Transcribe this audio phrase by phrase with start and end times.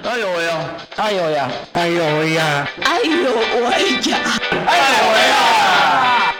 [0.00, 0.76] 哎呦喂呀！
[0.96, 1.50] 哎呦呀！
[1.74, 2.66] 哎呦喂呀！
[2.82, 3.30] 哎呦
[3.68, 4.38] 喂呀！
[4.66, 6.34] 哎呦喂呀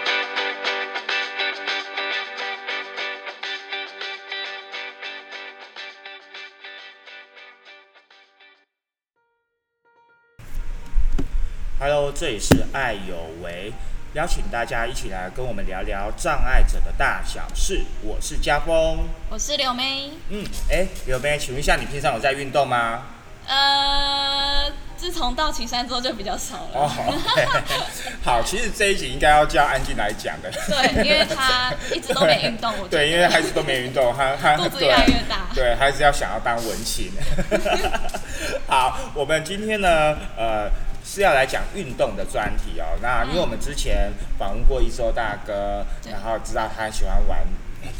[11.79, 13.73] ！Hello，这里是爱有为，
[14.15, 17.83] 邀请大家一起来跟我们聊聊障碍者的大小事。
[18.03, 20.11] 我是家峰，我是柳梅。
[20.31, 23.03] 嗯，哎，柳梅，请问一下，你平常有在运动吗？
[23.47, 26.71] 呃，自从到岐山之后就比较少了。
[26.75, 26.91] 哦，
[28.25, 30.51] 好，其实这一集应该要叫安静来讲的。
[30.51, 37.13] 对，因为他一直都没运动，我对，因为孩子都没运动，他他肚子越来越大对，孩子要想要当文青。
[38.67, 40.71] 好，我们今天呢，呃，
[41.05, 42.87] 是要来讲运动的专题哦。
[43.03, 47.41] 那因为我们之前访问过一周大哥，然后知道他喜欢玩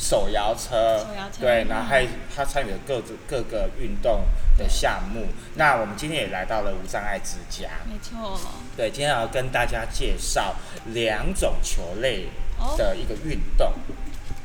[0.03, 4.23] 手摇车，手摇车对，嗯然后还他参与了各自各个运动
[4.59, 5.29] 的项目。
[5.55, 7.69] 那我们今天也来到了无障碍之家。
[7.87, 8.37] 没错。
[8.77, 12.27] 对，今天要跟大家介绍两种球类
[12.59, 13.73] 哦的一个运动。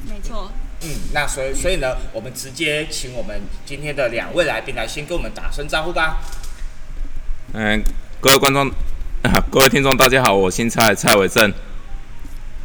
[0.07, 6.19] 没错，嗯，那所以所以呢，我们直接请我们今天的两位来宾来先跟我们打声招呼吧。
[7.53, 7.81] 嗯，
[8.21, 8.69] 各位观众、
[9.23, 11.51] 啊，各位听众，大家好，我姓蔡，蔡伟正。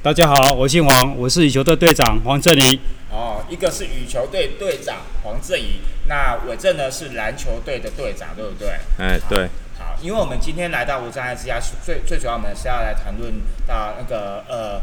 [0.03, 2.81] 大家好，我姓黄，我是羽球队队长黄振仪。
[3.09, 8.81] 哦，一个是羽球队队长黄振仪，那伟正呢是篮球队的队长，对不对？
[8.99, 13.33] 哎，对，好，因为我们今天来到无障碍之家，最最主要我们是要来谈论
[13.65, 14.83] 到那个呃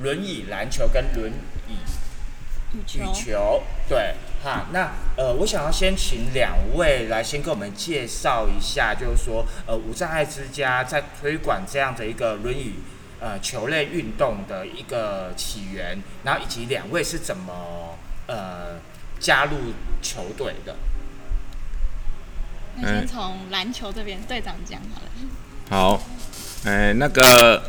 [0.00, 1.32] 轮椅篮球跟轮
[1.66, 1.72] 椅
[2.78, 3.00] 羽球。
[3.00, 12.74] 羽球，对，哈，那呃，我想要先请两位来先跟我们介绍一下，就是说，呃，无障碍之家在推广这样的一个轮椅
[13.20, 18.78] 呃球类运动的一个起源，然后以及两位是怎么呃
[19.18, 19.52] 加入
[20.02, 20.76] 球队的。
[22.76, 25.10] 那先从篮球这边队长讲好了。
[25.70, 26.02] 好，
[26.64, 27.62] 哎，那个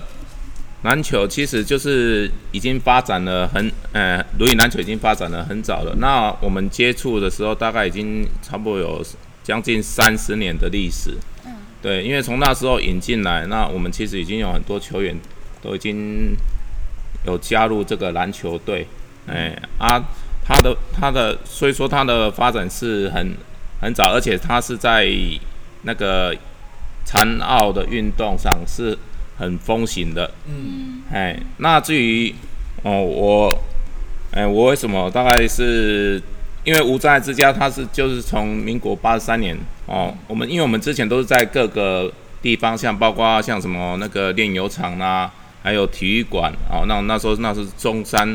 [0.83, 5.95] 篮球其实就是已经发展了很，呃，轮椅篮球已经发展了很早了。
[5.97, 9.03] 那我们接触的时候，大概已经差不多有
[9.43, 11.17] 将近三十年的历史。
[11.45, 11.55] 嗯。
[11.81, 15.17] 对，因为从那时候引进来，那我们其实已经有很多球员
[15.62, 16.35] 都已经
[17.25, 18.88] 有加入这个篮球队。
[19.28, 20.01] 哎啊，
[20.45, 23.35] 他的他的，所以说他的发展是很
[23.81, 25.06] 很早，而且他是在
[25.81, 26.34] 那个
[27.03, 28.97] 残奥的运动上是
[29.38, 30.31] 很风行的。
[30.47, 32.34] 嗯哎，那至于
[32.84, 33.57] 哦，我
[34.31, 36.22] 哎，我为什么大概是
[36.63, 39.57] 因为无障碍之家，它是就是从民国八十三年
[39.88, 45.31] 哦，我们因为我们之前都是在各个地方，像包括像什么那个炼油厂啦，
[45.67, 48.25] 还有体育馆哦，那那时候那是中山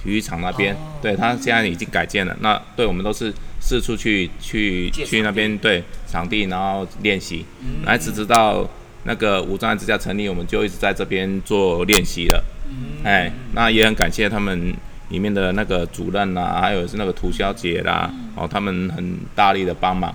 [0.00, 2.36] 体育场那边，哦对，它现在已经改建了。
[2.38, 8.64] 那对我们都是四处去去去那边对场地，然后练习，嗯来直直到
[9.02, 12.44] 那个无障碍之家成立，我们就一直在这边做练习了。
[12.68, 14.72] 嗯哎，那也很感谢他们
[15.08, 20.14] 里面的那个主任啦，还有是那个涂小姐啦，哦，他们很大力的帮忙。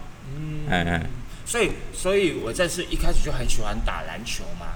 [0.70, 1.02] 哎哎，
[1.46, 4.68] 所以所以我这是一开始就很喜欢打篮球嘛。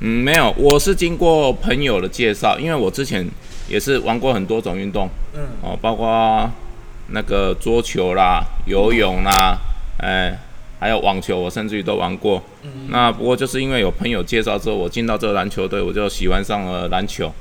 [0.00, 3.28] 嗯，没有，我是经过朋友的介绍，因为我之前
[3.68, 6.48] 也是玩过很多种运动，嗯哦，包括
[7.08, 9.58] 那个桌球啦、游泳啦，
[9.98, 10.38] 哎，
[10.78, 12.42] 还有网球，我甚至于都玩过。
[12.90, 17.32] 那不过就是因为有朋友介绍之后，我进到这个篮球队，我就喜欢上了篮球。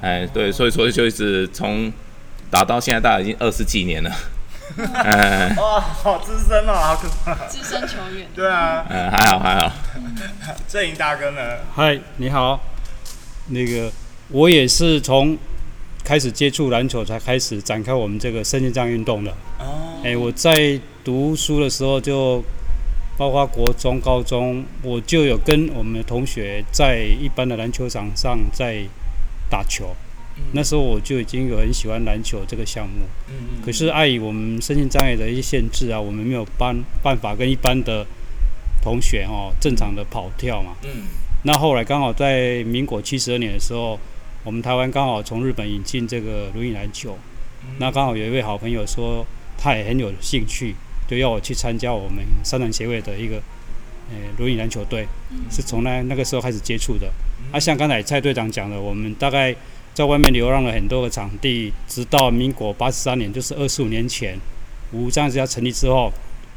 [0.00, 1.92] 哎，对，所以说就一直从
[2.50, 4.10] 打到现在，大概已经二十几年了。
[4.94, 7.34] 哎，哇，好资深哦，好可怕。
[7.46, 8.26] 资深球员。
[8.34, 9.72] 对啊，嗯，还好还好。
[10.68, 11.40] 正营大哥呢？
[11.74, 12.60] 嗨，你好。
[13.48, 13.90] 那个
[14.28, 15.36] 我也是从
[16.04, 19.30] 开始接触篮球才开始展开我们这个身心障运动的。
[19.58, 22.42] 哦，哎，我在读书的时候就，
[23.18, 28.82] 包括国中、高中，我就有跟我们的同学在一般的篮球场上在
[29.50, 29.94] 打球。
[30.52, 33.06] 那时候我就已经有很喜欢篮球这个项目。
[33.28, 38.06] 嗯可是碍于我们身心障碍的一些限制啊，我们没有办办法跟一般的
[38.82, 40.74] 同学哦正常的跑跳嘛。
[40.82, 41.04] 嗯。
[41.44, 43.98] 那后来刚好在民国七十二年的时候，
[44.44, 47.18] 我们台湾刚好从日本引进这个轮椅篮球，
[47.78, 49.26] 那刚好有一位好朋友说
[49.58, 50.74] 他也很有兴趣，
[51.08, 53.42] 就要我去参加我们三团协会的一个
[54.10, 55.06] 呃轮椅篮球队，
[55.50, 57.12] 是从那那个时候开始接触的。
[57.52, 59.54] 啊，像刚才蔡队长讲的，我们大概
[59.94, 64.38] 在外面流浪了很多个场地，直到民国八十三年，就是二十五年前，
[64.92, 66.12] 无障碍之家成立之后，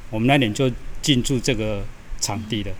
[0.09, 0.71] 我们那年就
[1.01, 1.83] 进驻这个
[2.21, 2.71] 场地的。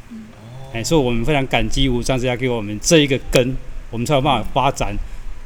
[0.73, 3.55] 哎，所以我们非常感激无障碍之家给我们这一个根，
[3.89, 4.95] 我们才有办法发展，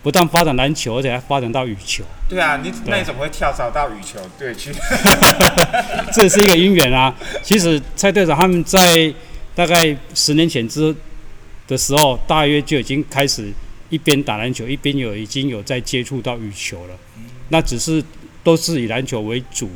[0.03, 2.03] 不但发展篮球，而且还发展到羽球。
[2.27, 4.71] 对啊，你那你怎么会跳槽到羽球队去？
[6.13, 7.15] 这也是一个因缘啊。
[7.41, 9.13] 其实蔡队长他们在
[9.55, 10.95] 大概十年前之
[11.67, 13.51] 的时候，大约就已经开始
[13.89, 16.97] 一边打篮球，一边有已经有在接触到羽球了。
[17.49, 18.03] 那只是
[18.43, 19.69] 都是以篮球为主，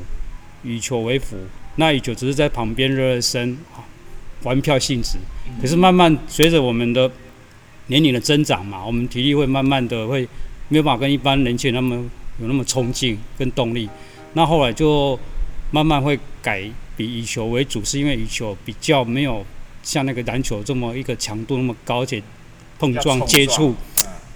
[0.64, 1.38] 羽球为辅。
[1.76, 3.58] 那羽球只是在旁边热热身，
[4.44, 5.18] 玩票性质。
[5.60, 7.12] 可是慢慢随着我们的
[7.88, 10.28] 年龄的增长嘛，我们体力会慢慢的会
[10.70, 11.96] 没有办法跟一般人那么
[12.40, 13.90] 有那么冲劲跟动力。
[14.34, 15.20] 那后来就
[15.72, 16.64] 慢慢会改
[16.96, 19.44] 比羽球为主，是因为羽球比较没有
[19.82, 22.22] 像那个篮球这么一个强度那么高，而且
[22.78, 23.76] 碰撞接触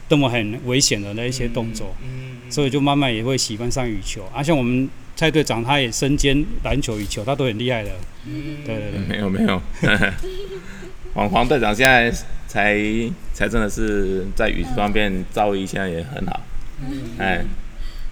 [0.09, 4.23] 这么很危险的那一些动作，嗯所以就慢慢也会喜欢上羽球。
[4.33, 7.91] 啊，像我们蔡队长他也身兼篮球、羽球，他都很厉害的。
[8.65, 9.61] 对对对，没有没有，
[11.13, 12.11] 黄黄队长现在
[12.47, 12.77] 才
[13.33, 16.41] 才真的是在羽球方面造诣现在也很好。
[17.19, 17.43] 哎，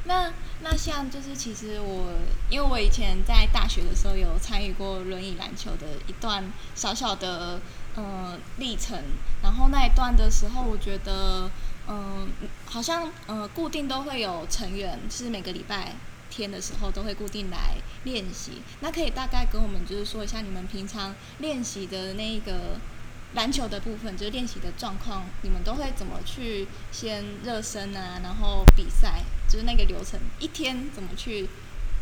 [0.06, 0.32] 那。
[0.64, 2.14] 那像就是其实我，
[2.50, 6.44] 因为我以前在大学的时候有参与过轮椅篮球的一段
[6.74, 7.62] 小小的
[7.94, 8.98] 呃历程，
[9.44, 11.52] 然后那一段的时候，我觉得
[11.88, 12.28] 嗯，
[12.66, 15.94] 好像呃固定都会有成员，是每个礼拜
[16.30, 18.62] 天的时候都会固定来练习。
[18.82, 22.80] 那可以大概跟我们就是说一下你们平常练习的那个。
[23.34, 28.22] 篮球的部分就是练习的状况，你们都会怎么去先热身啊？
[28.24, 31.50] 然后比赛就是那个流程，一天怎么去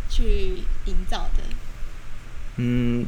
[0.07, 1.43] 去营造的？
[2.57, 3.07] 嗯，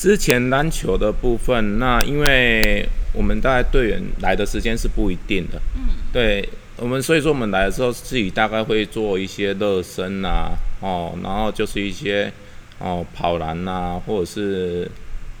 [0.00, 12.32] 之前篮球的部分，那因为我们大概队员来的时间是不一定的，嗯，对我们所以说我们来的时候自己大概会做一些热身啊，哦，然后就是一些
[12.78, 14.90] 哦跑篮啊，或者是。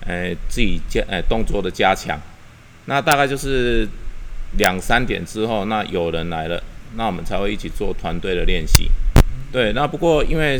[0.06, 2.18] 诶，自己加诶动作的加强，
[2.86, 3.86] 那大概就是
[4.56, 6.58] 两三点之后，那有人来了，
[6.96, 8.90] 那我们才会一起做团队的练习。
[9.52, 10.58] 对，那不过因为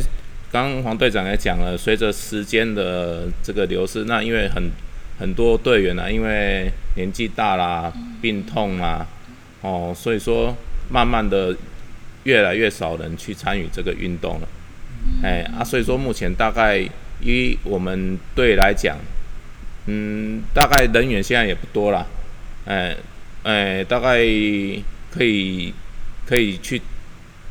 [0.51, 4.69] 刚刚黄队长也讲了，随着时间的这个流失，那因为很
[5.19, 9.05] 很多队员呢，因为年纪大啦、病痛啦，
[9.61, 10.55] 哦，所以说
[10.89, 11.55] 慢慢的
[12.23, 14.47] 越来越少人去参与这个运动了。
[15.23, 16.83] 哎啊，所以说目前大概
[17.21, 18.97] 以我们队来讲。
[19.87, 22.05] 嗯，大概人员现在也不多了，
[22.65, 22.95] 哎
[23.41, 24.19] 哎，大概
[25.09, 25.73] 可以
[26.23, 26.79] 可以去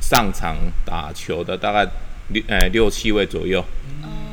[0.01, 0.57] 上场
[0.87, 1.85] 打球的大概
[2.33, 3.65] 六呃六七位左右，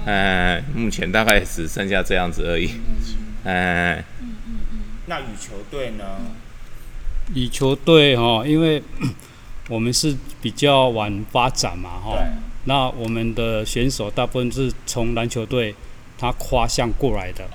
[0.05, 2.69] 哎，目前大概只剩下这样子而已，
[3.43, 4.59] 哎，嗯嗯。
[4.71, 6.03] 嗯，那羽球队呢？
[7.33, 8.81] 羽球队哈，因为
[9.69, 12.17] 我们是比较晚发展嘛哈，
[12.65, 15.75] 那我们的选手大部分是从篮球队。
[16.19, 17.47] 他跨项过来的，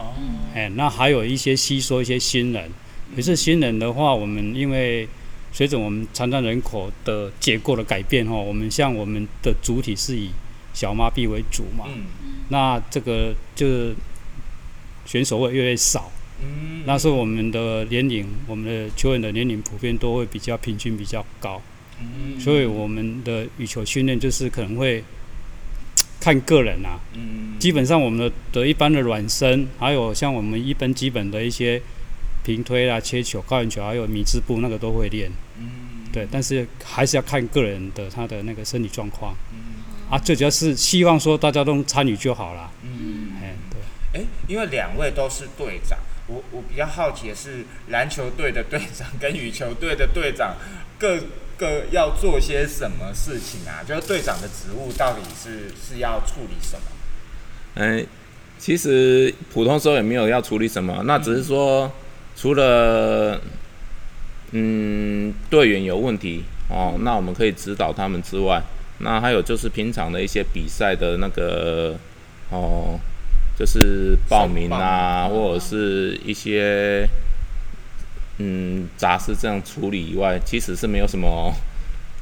[0.54, 2.70] 哎，那还有一些吸收一些新人，
[3.16, 5.08] 可是新人的话，我们因为
[5.52, 10.30] 随着我们残障人口的结构的改变哈，我们像我们的主体是以
[10.72, 11.84] 小麻痹为主嘛，
[12.48, 13.94] 那这个就是
[15.06, 16.10] 选手会越来越少，
[16.86, 21.60] 那是我们的年龄，我们的球员的年龄普遍都会比较平均比较高，
[22.40, 25.04] 所以我们的羽球训练就是可能会。
[26.24, 31.82] 看个人啊，嗯，基本上我们的的一般的软身，还有像我们一般基本的一些
[32.44, 50.56] 平推啦、切球、高远球，还有米字步那个都会练，嗯，对，但是还是要看个人的他的那个身体状况，嗯，啊，最主要是希望说大家都参与就好了，嗯，哎，对，哎，因为两位都是队长，我我比较好奇的是篮球队的队长跟羽球队的队长
[50.98, 51.18] 各。
[51.58, 53.84] 个要做些什么事情啊？
[53.86, 56.82] 就是队长的职务到底是是要处理什么？
[57.74, 58.04] 嗯，
[58.58, 61.92] 其实普通时候也没有要处理什么，那只是说
[62.36, 63.40] 除了
[64.52, 68.62] 嗯队员有问题哦，那我们可以指导他们之外，
[68.98, 71.96] 那还有就是平常的一些比赛的那个
[72.50, 72.98] 哦，
[73.58, 77.08] 就是报名啊，或者是一些。
[78.38, 81.54] 嗯，杂事这样处理以外，其实是没有什么，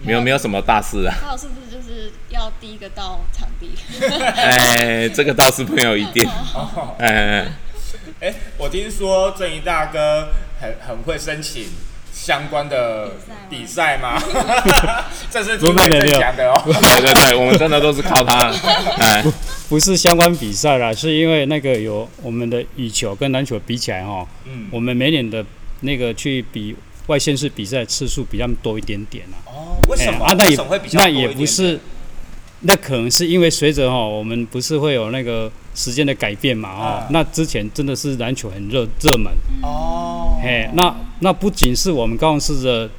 [0.04, 1.14] 没有没有什么大事啊。
[1.22, 3.70] 还有是不是就是要第一个到场地？
[4.36, 6.28] 哎，这个倒是没有一定。
[6.98, 7.52] 哎
[8.20, 10.28] 哎，我听说正义大哥
[10.60, 11.64] 很很会申请
[12.12, 13.12] 相关的
[13.48, 14.20] 比赛吗？
[15.30, 16.62] 这是听别人讲的哦。
[16.66, 18.52] 对对对，我们真的都是靠他。
[18.98, 19.24] 哎，
[19.68, 25.44] 不是相关比赛啦，是因为那个有我们的羽球跟篮球比起来哈，嗯，我们每年的。
[25.82, 29.40] 那个去比外县市比赛次数比较多一点点啊。
[29.46, 30.22] 哦，为什么？
[30.26, 30.58] 啊，那也
[30.92, 31.80] 那也不是，
[32.60, 36.68] 那可能是因为随着哈，我们不是会有那个时间的改变嘛？
[36.68, 39.32] 哦，那之前真的是篮球很热热门。
[39.62, 40.38] 哦。
[40.42, 42.90] 嘿，那那不仅是我们高雄市的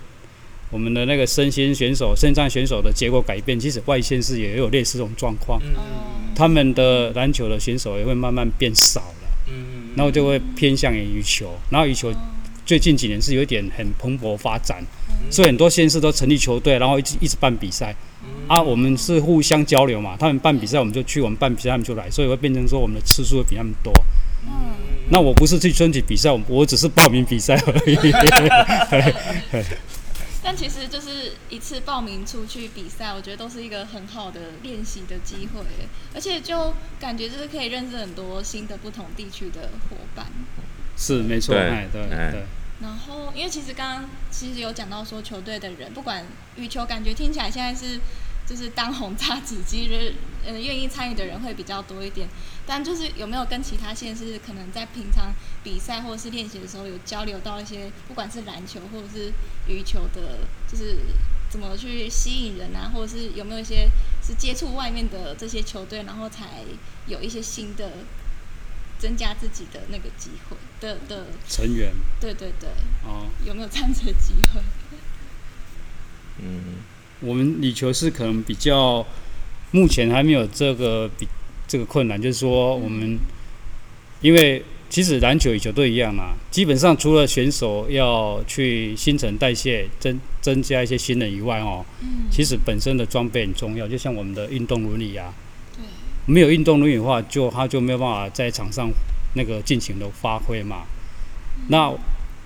[0.72, 12.12] 我们的那个身心选手、肾脏选手的结果改变，其实外县市也有类似这种状况，嗯他们的篮球的选手也会慢慢变少了，嗯然后就会偏向于羽球，然后羽球
[12.66, 14.84] 最近几年是有点很蓬勃发展，
[15.30, 17.96] 所以很多县市都成立球队，然后一直一直办比赛。
[18.48, 23.92] 啊，我们是互相交流嘛，他们办比赛我们就去，我们办比赛他们就来，所以会变成说我们的次数会比他们多。
[24.46, 24.72] 嗯
[25.10, 27.98] 那我不是去争取比赛，我我只是报名比赛而已。
[30.42, 35.62] 但其实就是一次报名出去比赛，我觉得都是一个很好的练习的机会，
[36.16, 40.28] 而且就感觉就是可以认识很多新的不同地区的伙伴。
[40.96, 42.42] 是没错，对哎，对哎对。
[42.82, 48.00] 然后，因为其实刚刚其实有讲到说，球队的人不管羽球，感觉听起来现在是
[48.48, 52.28] 就是当红炸子鸡， 就是呃愿意参与的人会比较多一点。
[52.66, 55.32] 但就是有没有跟其他县市可能在平常
[55.64, 59.32] 比赛或者是练习的时候有交流到一些，不管是篮球或者是
[59.68, 60.98] 羽球的，就是
[61.50, 63.90] 怎么去吸引人啊，或者是有没有一些
[64.24, 66.64] 是接触外面的这些球队，然后才
[67.08, 67.92] 有一些新的
[69.02, 71.92] 增加自己的那个机会的的，成员。
[72.20, 72.70] 对对对。
[73.04, 74.62] 哦，有没有这样子的机会？
[76.38, 76.76] 嗯，
[77.20, 79.04] 我们羽球是可能比较
[79.72, 81.28] 目前还没有这个比
[81.68, 83.18] 这个困难，就是说我们
[84.22, 95.51] 因为其实篮球、羽球都一样嘛，基本上除了选手要去新陈代谢增增加一些新人以外哦，嗯，其实本身的装备很重要，就像我们的运动伦理啊，对，
[96.26, 98.90] 没有运动轮椅的话，就他就没有办法在场上
[99.34, 100.84] 那个尽情的发挥嘛。
[101.68, 101.94] 那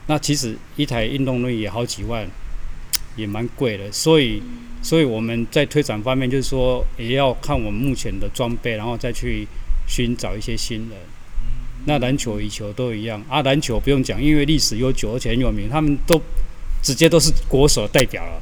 [0.07, 2.27] 那其实一台运动轮椅也好几万，
[3.15, 4.41] 也蛮贵的，所以
[4.81, 9.47] 所以我们在推展方面，就是说也要看我们目前的装备，然后再去
[9.87, 10.97] 寻找一些新人。
[11.87, 16.19] 那篮球、羽球都一样啊，篮球不用讲，因为历史悠久而且很有名，他们都
[16.81, 18.41] 直接都是国手代表了，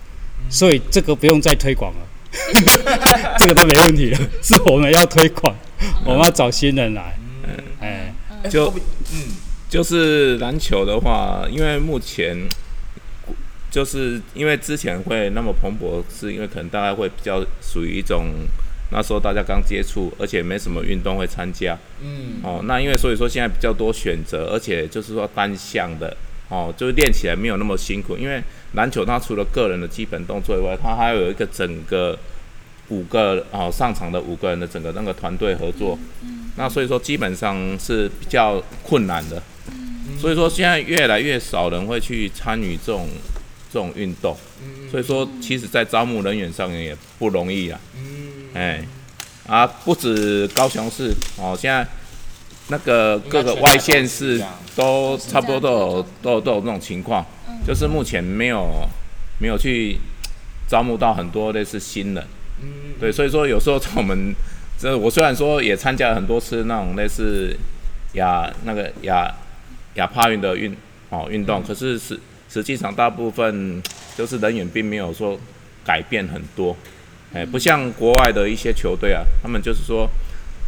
[0.50, 2.08] 所以这个不用再推广了，
[3.38, 5.56] 这个都没问题了，是我们要推广，
[6.06, 7.18] 我们要找新人来，
[7.80, 8.14] 哎，
[8.50, 8.82] 就哎会不会
[9.14, 9.18] 嗯。
[9.70, 12.38] 就是篮球的话，因为目前
[13.72, 18.28] 就是因为之前会那么蓬勃，是因为可能大家会比较属于一种
[18.92, 21.76] 那时候大家刚接触，而且没什么运动会参加。
[22.04, 22.40] 嗯。
[22.44, 22.62] 哦。
[22.66, 26.16] 那因为所以说现在比较多选择，而且就是说单项的
[26.54, 28.16] 哦，就是练起来没有那么辛苦。
[28.16, 28.40] 因为
[28.74, 32.16] 篮球它除了个人的基本动作以外，它还有一个整个
[32.90, 35.98] 五个哦上场的五个人的整个那个团队合作。
[36.56, 39.42] 那所以说基本上是比较困难的。
[40.20, 43.10] 所以说现在越来越少人会去参与这种
[43.72, 44.38] 这种运动，
[44.92, 47.80] 所以说其实在招募人员上面也不容易啊。
[48.54, 48.86] 哎，
[49.48, 51.88] 啊，不止高雄市哦，现在
[52.70, 54.44] 那个各个外县市
[54.76, 56.42] 都差不多都有都有。
[56.42, 57.26] 都有这种情况，
[57.66, 58.88] 就是目前没有
[59.40, 59.98] 没有去
[60.68, 62.24] 招募到很多类似新人。
[63.00, 64.34] 对，所以说有时候在我们
[64.80, 67.56] 这我虽然说也参加了很多次那种类似
[68.14, 69.30] 亚那个亚
[69.96, 70.76] 亚帕运的运
[71.10, 73.82] 哦运动，可是实实际上大部分
[74.18, 75.38] 就是人员并没有说
[75.84, 76.76] 改变很多，
[77.34, 80.10] 哎，不像国外的一些球队啊，他们就是说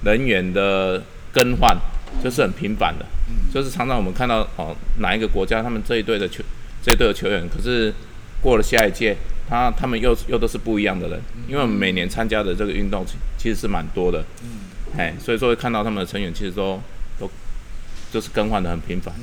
[0.04, 1.02] 人员的
[1.36, 1.77] 更换
[2.24, 3.06] 就是很频繁的，
[3.54, 6.42] 就是常常我们看到哦哪一个国家他们这一队的球
[6.82, 7.94] 这一队的球员，可是
[8.42, 9.18] 过了下一届，
[9.50, 14.24] 他他们又又都是不一样的人，因为我们每年参加的这个运动其其实是蛮多的，
[14.98, 16.80] 哎，所以说会看到他们的成员其实都
[17.20, 17.30] 都
[18.13, 19.13] 就是更换的很频繁，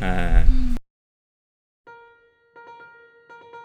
[0.00, 0.42] 哎。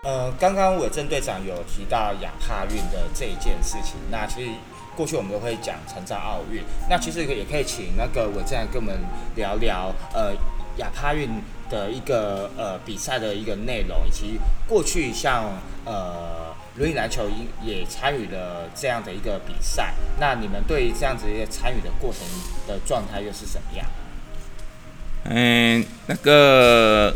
[0.03, 4.51] 呃，刚刚伟正队长有提到亚帕运的这一件事情，那其实
[4.95, 8.97] 过去我们都会讲成造奥运，那其实也可以请那个伟正来跟我们
[9.35, 10.33] 聊聊呃
[10.77, 11.29] 亚帕运
[11.69, 15.45] 的一个呃比赛的一个内容，以及过去像
[15.85, 17.29] 呃轮椅篮球
[17.63, 22.21] 也参与了这样的一个比赛，那你们对这样子一个参与的过程
[22.67, 23.85] 的状态又是什么样？
[25.25, 27.13] 嗯，那个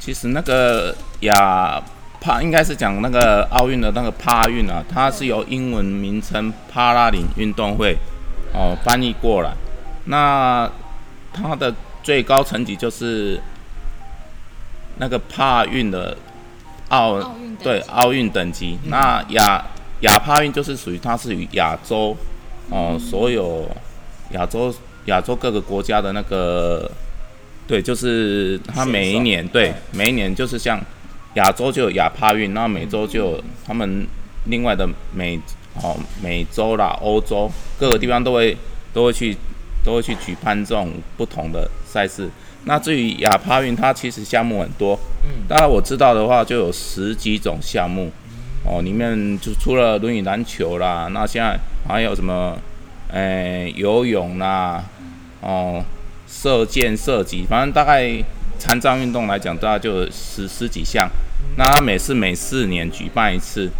[0.00, 1.82] 其实那个亚
[2.28, 7.96] 帕应该是讲那个奥运的那个帕运啊，它是由英文名称帕拉林运动会
[8.52, 9.54] 哦翻译过来。
[10.04, 10.70] 那
[11.32, 13.40] 它的最高层级就是
[14.98, 16.14] 那个帕运的
[16.90, 18.78] 奥对奥运等级。
[18.84, 19.64] 那亚
[20.00, 22.14] 亚帕运就是属于它是与亚洲
[22.68, 23.66] 哦所有
[24.32, 24.74] 亚洲
[25.06, 26.90] 亚洲各个国家的那个
[27.66, 30.78] 对，就是它每一年对每一年就是像
[31.34, 34.06] 亚洲就有亚帕运，那美洲就有他们
[34.46, 35.38] 另外的美
[35.82, 38.56] 哦美洲啦、欧洲各个地方都会
[38.92, 39.36] 都会去
[39.84, 42.28] 都会去举办这种不同的赛事。
[42.64, 48.10] 那至于亚帕运，它其实项目很多，嗯大概我知道的话，就有十几种项目，
[48.64, 52.58] 哦，里面就除了轮椅篮球啦，那现在还有什么，
[53.12, 54.84] 诶、游泳啦，
[55.40, 55.82] 哦，
[56.26, 58.12] 射箭、射击，反正大概
[58.58, 61.08] 残障运动来讲，大概就十十几项。
[61.56, 63.70] 那它每次每四年举办一次，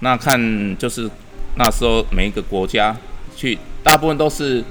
[0.00, 1.08] 那看就是
[1.56, 2.96] 那时候每一个国家
[3.36, 4.62] 去，大部分都是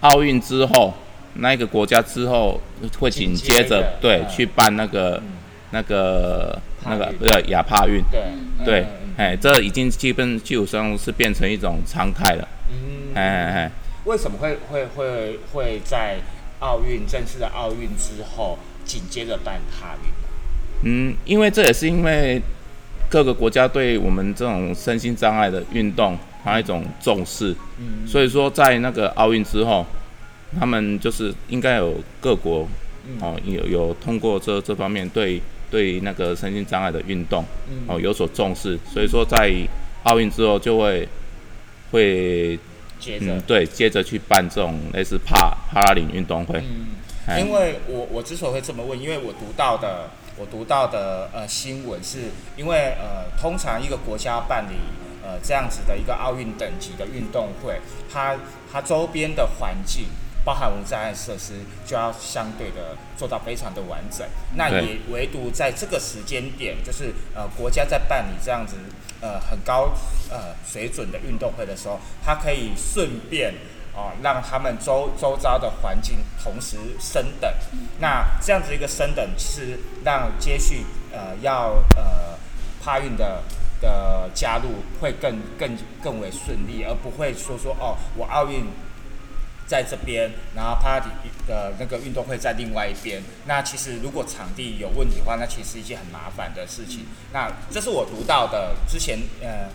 [0.00, 0.94] 奥运之后，
[1.34, 2.60] 那一个国家之后
[2.98, 4.28] 会紧接着着对嗯。
[4.28, 5.22] 去办那个
[5.70, 7.18] 那个那个帕运。
[7.18, 8.20] 对亚帕运，对
[8.64, 13.14] 对嗯，哎，这已经基本基本上是变成一种常态了，嗯。
[13.14, 13.70] 哎哎哎。
[14.04, 16.16] 为什么会会会会在
[16.60, 20.10] 奥运正式的奥运之后紧接着办帕运？
[20.82, 22.40] 嗯，因为这也是因为
[23.08, 28.06] 各个国家对我们这种身心障碍的运动还有一种重视，嗯。
[28.06, 29.84] 所以说在那个奥运之后，
[30.58, 32.66] 他们就是应该有各国
[33.06, 33.18] 嗯。
[33.20, 35.40] 哦有有通过这这方面对
[35.70, 37.82] 对那个身心障碍的运动嗯。
[37.86, 39.52] 哦有所重视，所以说在
[40.04, 41.06] 奥运之后就会
[41.90, 42.58] 会
[42.98, 43.26] 接着。
[43.34, 46.62] 嗯对接着去办这种类似帕帕拉林运动会，
[47.36, 54.76] 因为我我之所以会这么问，因为我读到的我读到的呃新闻是，因为呃通常一个国家办理
[55.22, 57.80] 呃这样子的一个奥运等级的运动会，
[58.12, 58.36] 它
[58.72, 60.06] 它周边的环境。
[60.44, 61.52] 包含无障碍设施
[61.84, 68.76] 就要相对的做到非常的完整，那也唯独在这个时间点，就是呃国家在办理这样子
[69.20, 69.90] 呃很高
[70.30, 73.52] 呃水准的运动会的时候，它可以顺便
[73.98, 77.52] 哦，让他们周周遭的环境同时升等。
[77.98, 82.38] 那这样子一个升等，其实让接续呃要呃
[82.80, 83.42] 帕运的
[83.80, 88.66] 的加入会更更更为顺利，而不会说说哦，我奥运
[89.66, 91.08] 在这边，然后帕迪
[91.48, 93.20] 的那个运动会在另外一边。
[93.46, 97.04] 那其实如果场地有问题的话，那其实是一件很麻烦的事情。
[97.32, 99.68] 那这是我读到的，之前呃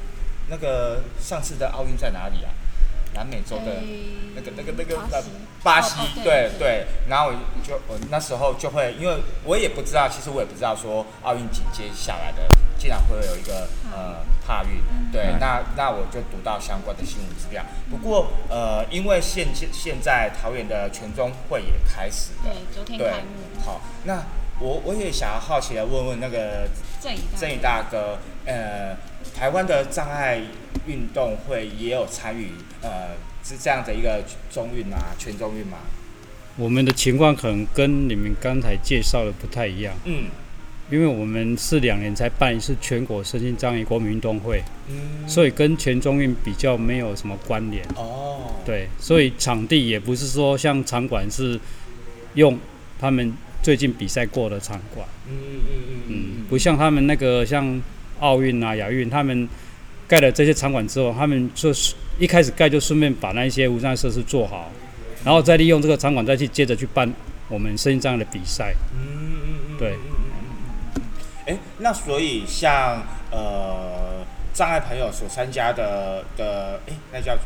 [0.48, 2.52] 那个上次的奥运在哪里啊？
[3.14, 3.82] 南美洲的。
[4.36, 5.24] 那个、那个、那个呃，
[5.62, 12.42] 巴西，对对，然后我就我那时候就会，因为我也不知道，其实我也不知道说奥运紧接下来的
[12.76, 15.38] 竟然会有一个呃帕运，对，嗯。
[15.40, 17.64] 那那我就读到相关的新闻资料。
[17.92, 24.24] 不过呃，因为现现在桃园的全中会也开始了，对，昨天对开幕，好，那
[24.60, 26.68] 我我也想要好奇的问问那个
[27.00, 28.98] 郑怡郑宇大哥，呃，
[29.38, 30.42] 台湾的障碍
[30.88, 32.52] 运动会也有参与，
[32.84, 35.16] 呃，是这样的一个中运啊？
[35.18, 35.78] 全中运嘛？
[36.56, 40.26] 我们的情况可能跟你们刚才介绍的不太一样，嗯
[40.92, 47.84] 因为我们是两年才办一次全国身心障碍国民运动会，嗯，所以跟全中运比较没有什么关联。
[47.96, 51.60] 哦，对，所以场地也不是说像场馆是
[52.36, 52.60] 用
[53.00, 57.82] 他们最近比赛过的场馆，嗯嗯嗯嗯，不像他们那个像
[58.20, 59.48] 奥运啊、亚运，他们
[60.08, 64.72] 盖了这些场馆之后，他们就是一开始盖就顺便把那些无障碍设施做好，
[65.26, 67.12] 然后再利用这个场馆再去接着去办
[67.50, 68.74] 我们身心障碍的比赛。
[68.94, 70.52] 嗯嗯嗯，对嗯嗯嗯
[70.96, 71.02] 嗯。
[71.48, 74.24] 哎，那所以像呃
[74.54, 77.38] 障碍朋友所参加的的，哎，那叫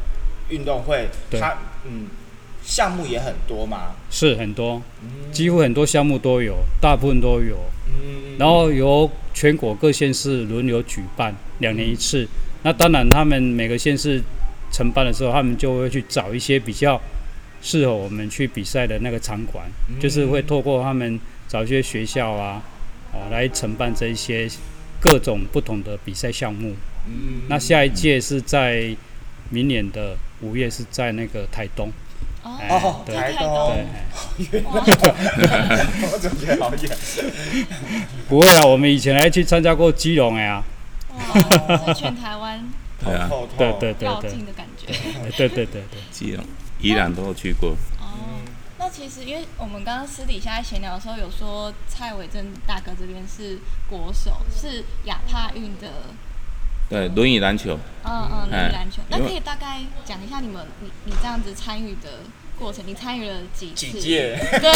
[0.50, 2.08] 运动会，对它嗯
[2.64, 7.58] 项目也很多嘛，是很多，嗯几乎很多项目都有，大部分都有。
[7.88, 12.28] 嗯，然后由全国各县市轮流举办，两年一次。
[12.64, 14.22] 那当然，他们每个县市
[14.72, 17.00] 承办的时候，他们就会去找一些比较
[17.62, 19.66] 适合我们去比赛的那个场馆，
[20.00, 22.62] 就是会透过他们找一些学校啊，
[23.14, 24.48] 哦来承办这一些
[25.00, 26.76] 各种不同的比赛项目。
[27.08, 27.42] 嗯。
[27.48, 28.96] 那下一届是在
[29.50, 31.90] 明年的五月，是在那个台东。
[32.44, 33.16] 哦哎哦，对。
[33.16, 33.74] 台台东。
[34.52, 34.84] 对，东，哇
[36.14, 36.98] 我总觉得好远。
[38.30, 40.64] 不会啊，我们以前还去参加过基隆哎呀，
[41.18, 42.64] 哇，是全台湾
[43.04, 44.88] 对啊，对对对对绕境的感觉。
[44.92, 46.02] 哎对对对对。
[46.12, 46.44] 基隆、
[46.80, 47.76] 宜兰都有去过。
[48.00, 48.42] 哦，
[48.80, 55.92] 那其实因为我们刚刚私底下在闲聊的时候有说，蔡伟正大哥这边是国手，是亚帕运的，
[56.90, 59.02] 对，轮椅篮球，嗯嗯，轮椅篮球。
[59.10, 62.22] 那可以大概讲一下你们你你这样子参与的
[62.58, 63.88] 过程，你参与了几次？
[63.88, 64.38] 几届？
[64.60, 64.72] 对，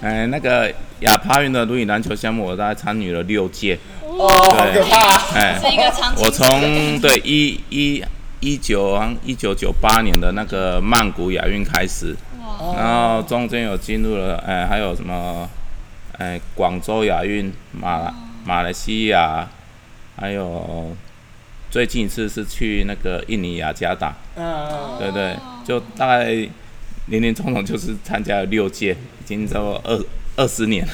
[0.00, 3.78] 哎，那个亚帕运的轮椅篮球项目，我大概参与了六届。
[4.02, 5.38] 哦，好可怕！
[5.38, 6.24] 哎，是一个长期。
[6.24, 8.02] 我从对一一
[8.40, 12.16] 一九一九九八年的那个曼谷亚运开始，
[12.76, 15.48] 然后中间有进入了，哎，还有什么，
[16.16, 18.12] 哎，广州亚运、马来
[18.44, 19.46] 马来西亚，
[20.16, 20.96] 还有
[21.70, 25.36] 最近一次是去那个印尼雅加达，嗯，对对，
[25.68, 26.32] 就大概
[27.08, 30.02] 林林总总就是参加了六届，已经差不多二
[30.36, 30.92] 二十年了。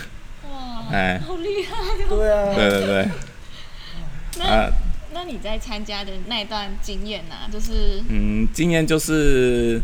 [0.50, 2.08] 哇，哎，好厉害哦！
[2.08, 3.08] 对啊，对对对，
[4.40, 4.72] 那、啊，
[5.12, 9.80] 那你在参加的那一段经验呢、就是嗯，经验就是，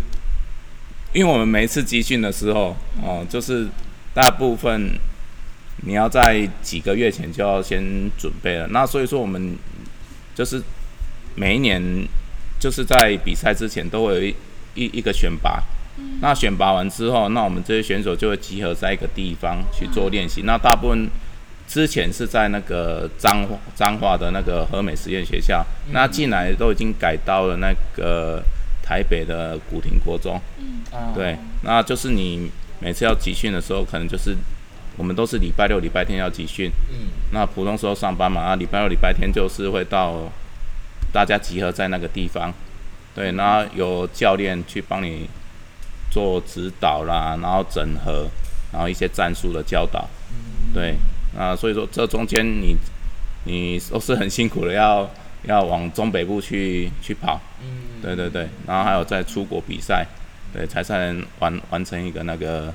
[1.12, 3.68] 因为我们每一次集训的时候，哦，就是
[4.12, 4.98] 大部分
[5.84, 8.66] 你要在几个月前就要先准备了。
[8.72, 9.56] 那所以说我们
[10.34, 10.60] 就是
[11.36, 11.80] 每一年
[12.58, 14.34] 就是在比赛之前都会有一
[14.74, 15.62] 一一个选拔。
[16.20, 20.42] 那选拔完之后，那我们这些选手就会集合在一个地方去做练习。
[20.42, 21.10] 那大部分
[21.68, 28.42] 之前是在那个彰化彰化的那个和美实验学校，那进来都已经改到了那个
[28.82, 30.40] 台北的古亭国中。
[30.90, 34.34] 啊，对，那就是你每次要集训的时候，可能就是
[34.96, 40.30] 我们都是礼拜六、礼拜天要集训，嗯，那普通时候上班嘛，那礼拜六、礼拜天就是会到
[41.12, 42.52] 大家集合在那个地方，
[43.20, 45.28] 对，然后有教练去帮你
[46.10, 48.26] 做指导啦，然后整合，
[48.72, 50.08] 然后一些战术的教导，
[50.72, 50.96] 对，
[51.36, 52.74] 那所以说这中间你
[53.44, 55.06] 你都是很辛苦的，要
[55.42, 60.06] 要往中北部去去跑，嗯，对对对，然后还有再出国比赛，
[60.54, 62.72] 对，才才能完完成一个那个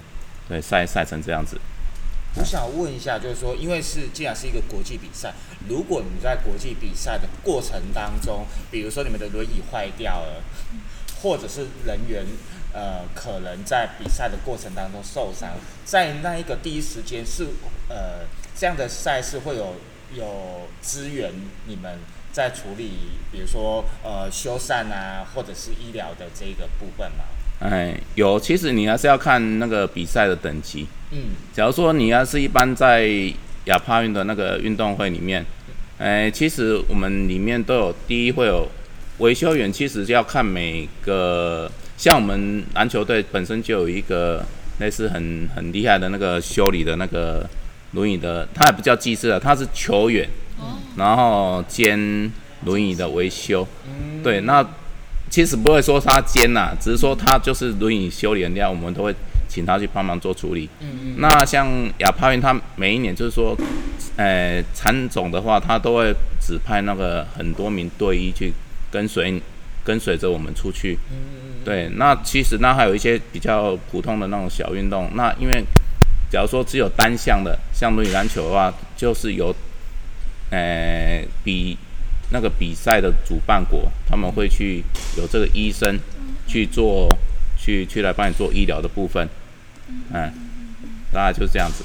[0.47, 1.59] 对赛赛成这样子。
[2.35, 5.33] 我想问一下，就是说，因为是既然是一个国际比赛，
[5.67, 10.43] 如果你在国际比赛的过程当中，比如说你们的轮椅坏掉了，
[11.21, 12.25] 或者是人员
[12.73, 15.51] 呃可能在比赛的过程当中受伤，
[15.83, 17.47] 在那一个第一时间是
[17.89, 18.25] 呃
[18.55, 19.75] 这样的赛事会有
[20.15, 21.31] 有资源
[21.67, 21.99] 你们
[22.31, 22.91] 在处理，
[23.31, 27.23] 比如说呃修缮啊，或者是医疗的这个部分吗？
[27.61, 30.87] 哎，有，其实你还是要看那个比赛的等级。
[31.11, 33.07] 嗯假如说你要是一般在
[33.65, 35.45] 亚帕运的那个运动会里面，
[35.97, 38.67] 哎，其实我们里面都有第一会有
[39.19, 44.45] 维修员，其实要看每个，像我们篮球队本身就有一个
[44.79, 47.47] 类似很很厉害的那个修理的那个
[47.91, 50.27] 轮椅的，他也不叫技师了，他是球员，
[50.97, 52.31] 然后兼
[52.65, 53.67] 轮椅的维修，
[54.23, 54.65] 对，那
[55.29, 59.15] 其实不会说他兼呐、只是说他就是轮椅修理人家，我们都会
[59.55, 60.67] 请他去帮忙做处理。
[60.81, 61.65] 嗯那像
[61.99, 63.55] 亚帕运，他每一年就是说，
[64.17, 68.51] 呃，产总的话，他都会指派那个很多名队医去
[68.91, 69.41] 跟随
[69.85, 70.99] 跟随着我们出去。
[71.09, 75.63] 嗯对，那其实那还有一些比较普通的那种小运动，那因为
[76.29, 79.55] 假如说只有单项的，像轮椅篮球的话，就是由
[80.51, 81.77] 呃比
[82.31, 84.83] 那个比赛的主办国，他们会去
[85.17, 85.97] 有这个医生
[86.45, 87.07] 去做，
[87.57, 89.27] 去去来帮你做医疗的部分，
[89.87, 90.33] 嗯，
[91.11, 91.83] 大概就是这样子。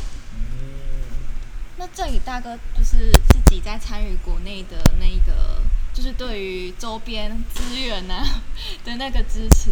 [1.78, 5.62] 那这里大哥就是自己在参与国内的那个，
[5.94, 8.42] 就是对于周边资源啊
[8.84, 9.70] 的那个支持，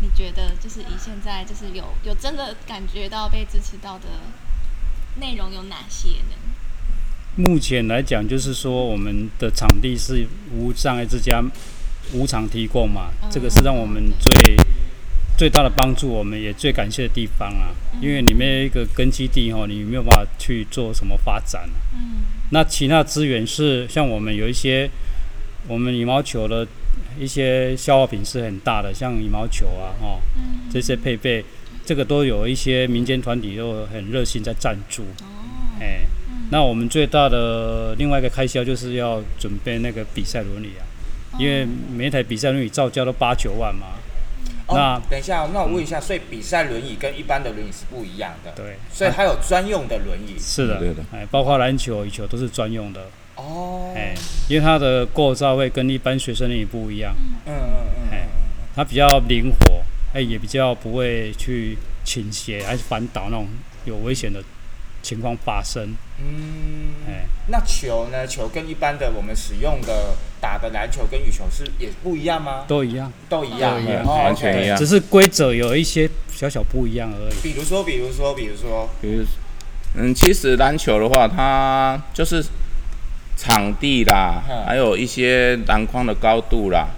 [0.00, 4.06] 你觉得就是以现在就是有有真的感觉到被支持到的
[5.16, 6.36] 内容有哪些呢？
[7.34, 11.42] 目前来讲，就是说我们的场地是无障碍之家
[12.12, 14.56] 无偿提供嘛，这个是让我们最
[15.36, 17.74] 最大的帮助，我们也最感谢的地方啊。
[18.00, 21.68] 因为你没有一个根基地哦，你没有办法去做什么发展。
[21.94, 24.88] 嗯那其他资源是像我们有一些
[25.66, 26.64] 我们羽毛球的
[27.18, 31.44] 一些消耗品是很大的，像羽毛球啊，哦，嗯这些配备，
[31.84, 35.02] 这个都有一些民间团体都很热心在赞助。
[35.02, 36.06] 哦哎，
[36.50, 40.86] 那我们最大的另外一个开销就是要准备那个比赛轮椅啊，
[41.40, 43.88] 因为每一台比赛轮椅造价都八九万嘛。
[44.66, 50.36] 哦那，等一下，那我问一下，所以比赛轮椅跟一般的轮椅是不一样的，对，所以它有专用的轮椅。
[50.38, 51.02] 是的，对的。
[51.12, 54.14] 哎，包括篮球、羽球都是专用的，哦，哎，
[54.48, 57.14] 因为它的构造会跟一般学生轮椅不一样，
[57.46, 58.28] 嗯嗯嗯哎嗯，
[58.74, 63.46] 它比较灵活，哎，也比较不会去倾斜还是反倒那种
[63.84, 64.42] 有危险的
[65.06, 68.26] 情况发生，嗯，哎，那球呢？
[68.26, 72.64] 球跟一般的我们使用的打的篮球跟羽球是也不一样吗？
[72.66, 74.76] 都一样，都一样，都一样哦完全一样。
[74.76, 77.34] 只是规则有一些小小不一样而已。
[77.40, 79.24] 比如说，比如说，比如说，比如，
[79.94, 82.44] 嗯，其实篮球的话，它就是
[83.36, 86.88] 场地啦嗯，还有一些篮筐的高度啦，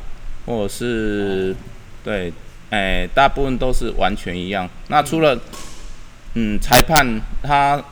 [0.46, 1.54] 或者是
[2.02, 2.32] 对，
[2.70, 4.66] 哎、大部分都是完全一样。
[4.88, 5.38] 那除了
[6.34, 7.82] 嗯裁判，他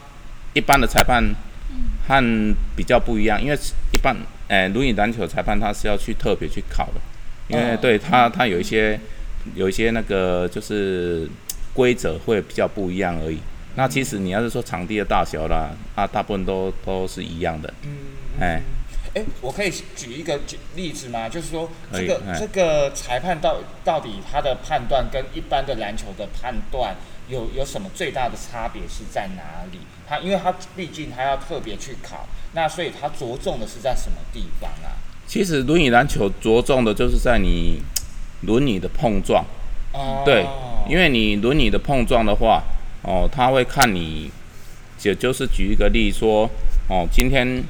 [0.57, 1.23] 一般的裁判
[2.07, 3.57] 和比较不一样，因为
[3.93, 4.15] 一般
[4.47, 6.99] 诶轮椅篮球裁判他是要去特别去考的，
[7.47, 8.99] 因为哦对他他有一些
[9.53, 11.29] 有一些那个就是
[11.73, 13.37] 规则会比较不一样而已。
[13.75, 17.71] 那其实你要是说场地的大小啦，啊，大部分都都是一样的。
[17.83, 17.89] 嗯，
[18.39, 18.61] 哎，
[19.13, 21.29] 哎，我可以举一个举例子吗？
[21.29, 26.95] 就是说，这个这个裁判到到底他的判断跟一般的篮球的判断
[27.29, 29.79] 有有什么最大的差别是在哪里？
[30.07, 34.95] 它因为它毕竟它要特别去考，那所以它着重的是在什么地方啊？
[35.27, 37.81] 其实轮椅篮球着重的就是在你
[38.43, 39.43] 轮椅的碰撞，
[39.91, 40.45] 哦，对，
[40.89, 42.63] 因为你轮椅的碰撞的话，
[43.01, 44.31] 哦，他会看你，
[44.97, 46.49] 就就是举一个例说，
[46.87, 47.61] 哦，今天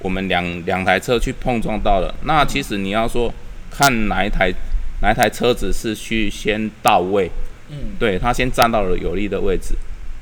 [0.00, 3.32] 我们两两台车去碰撞到了，那其实你要说
[3.70, 4.52] 看哪一台
[5.00, 7.30] 哪一台车子是去先到位，
[7.68, 9.74] 嗯，对他先站到了有利的位置，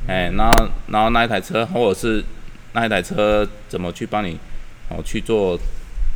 [0.07, 2.25] 哎，然后然后那一台车或者是
[2.73, 4.39] 那一台车怎么去帮你
[4.89, 5.59] 哦去做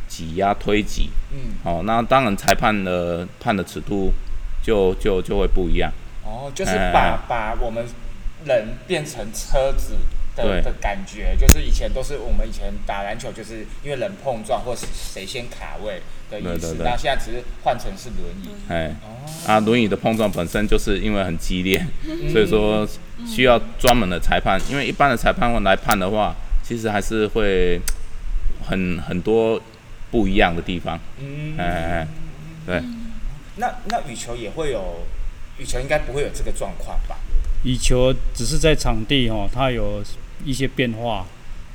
[0.07, 4.13] 挤压推挤，嗯，哦，那当然裁判的判的尺度
[4.63, 5.91] 就就就会不一样。
[6.23, 6.91] 哦，就是哎。
[6.91, 7.85] 把把我们
[8.45, 9.95] 人变成车子
[10.37, 18.49] 的对的感觉，就是以前都是我们以前打篮球，就是因为人碰撞或是谁先卡位的意思，那现在只是换成是轮椅。
[18.69, 21.83] 哎，哦，啊，轮椅的碰撞本身就是因为很激烈，
[22.31, 22.87] 所以说
[23.25, 24.61] 需要专门的裁判。
[24.69, 27.81] 因为一般的裁判来判的话，其实还是会
[28.67, 29.59] 很很多
[30.11, 30.99] 不一样的地方。
[31.19, 32.07] 嗯哎哎哎，
[32.65, 32.83] 对，
[33.55, 35.05] 那那羽球也会有，
[35.57, 37.17] 羽球应该不会有这个状况吧？
[37.63, 40.03] 羽球只是在场地哦，它有
[40.45, 41.25] 一些变化。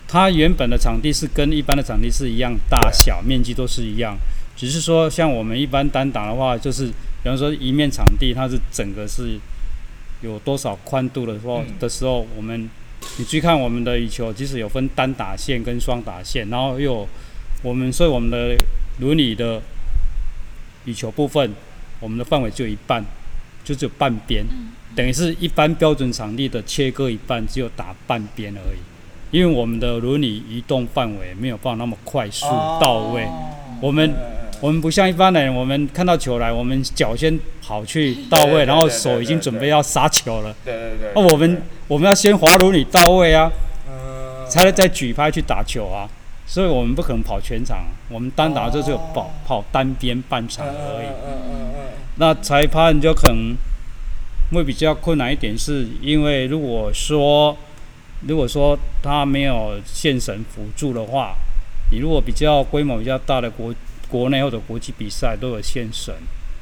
[0.09, 4.17] 它原本的场地是跟一般的场地是一样，大小面积都是一样，
[4.57, 9.39] 只是说像我们一般单打的话，就是比方说一面场地，它是整个是
[10.21, 11.79] 有多少宽度的时候、嗯。
[11.81, 12.69] 的时候，我们
[13.17, 17.09] 你去看我们的羽球，即使有分单打线跟双打线，然后又有
[17.63, 18.55] 我们所以我们的
[19.01, 19.63] 轮椅的
[20.85, 21.55] 羽球部分，
[22.01, 23.03] 我们的范围就一半，
[23.65, 24.45] 就只有半边。
[24.95, 28.79] 等于是一般标准场地的切割一半，只有打半边而已。
[29.31, 32.45] 因为我们的轮椅移动范围没有办法那么快速
[32.79, 33.27] 到位，
[33.81, 34.15] 我们
[34.61, 40.55] 我们不像一般人，我们看到球来，我们脚先跑去到位，然后手已经准备要杀球了。
[40.63, 41.13] 对对对。
[41.15, 43.51] 那我们我们要先滑轮椅到位啊，
[43.89, 46.07] 嗯才能再举拍去打球啊。
[46.45, 51.07] 所以我们不可能跑全场，我们单打就只有跑哦跑单边半场而已。
[52.17, 53.57] 那裁判就可能
[54.53, 57.57] 会比较困难一点，是因为如果说
[58.29, 61.35] 如果说他没有线绳辅助的话，
[61.91, 63.75] 你如果比较规模比较大的国
[64.09, 66.15] 国内或者国际比赛都有线绳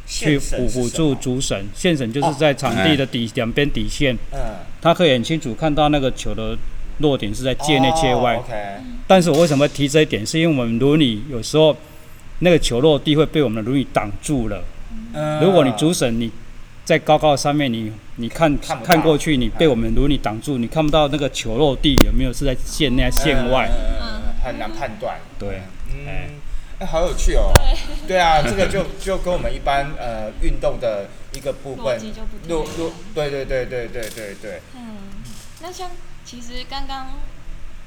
[0.07, 4.39] 去辅辅助主审，线绳就是在场地的底两边底线，嗯，
[4.81, 6.57] 他可以很清楚看到那个球的
[6.99, 8.37] 落点是在界内界外。
[8.37, 8.55] 哦 OK，
[9.07, 10.25] 但是我为什么提这一点？
[10.25, 11.77] 是因为我们轮椅有时候
[12.39, 14.63] 那个球落地会被我们的轮椅挡住了。
[15.14, 16.31] 嗯如果你主审你
[16.85, 23.70] 在高高的上面，你你看看看过去，你被我们如你挡住，你看不到那个球落地有没有是在线内线外。
[24.42, 25.18] 很难判断。
[25.38, 25.61] 对，
[25.92, 26.31] 嗯哎，
[26.81, 27.53] 哎，好有趣哦。
[28.09, 34.61] 对啊，这个就就跟我们一般呃运动的一个部分逻辑就不太一样路路，对对对对对对对。
[34.74, 34.96] 嗯，
[35.62, 35.90] 那像
[36.24, 37.09] 其实刚刚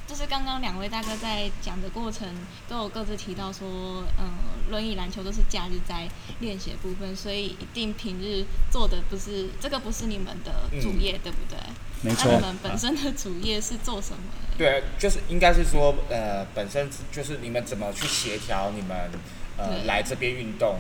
[0.06, 2.28] 就是刚刚两位大哥在讲的过程，
[2.68, 4.30] 都有各自提到说，嗯，
[4.70, 6.08] 轮椅篮球都是假日在
[6.40, 11.58] 练习的部分，所以一定平日做的不是这个，不是你们的主业，对不对？
[12.04, 12.42] 那没错你。
[12.42, 14.20] 们本身的主业是做什么
[14.52, 14.58] 的？
[14.58, 19.10] 对，就是应该是说，呃，本身就是你们怎么去协调你们
[19.58, 20.76] 呃来这边运动，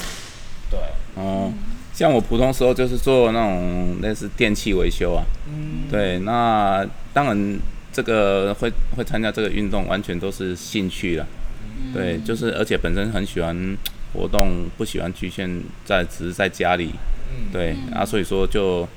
[0.69, 0.79] 对，
[1.15, 1.51] 哦，
[1.93, 7.59] 像我普通时候就是做那种类似电器维修啊，嗯，对，那当然
[7.93, 11.25] 这个会会参加这个运动，完全都是兴趣了。
[11.93, 13.55] 对，就是而且本身很喜欢
[14.13, 16.91] 活动，不喜欢局限在只是在家里。
[17.29, 18.87] 嗯，对啊，所以说就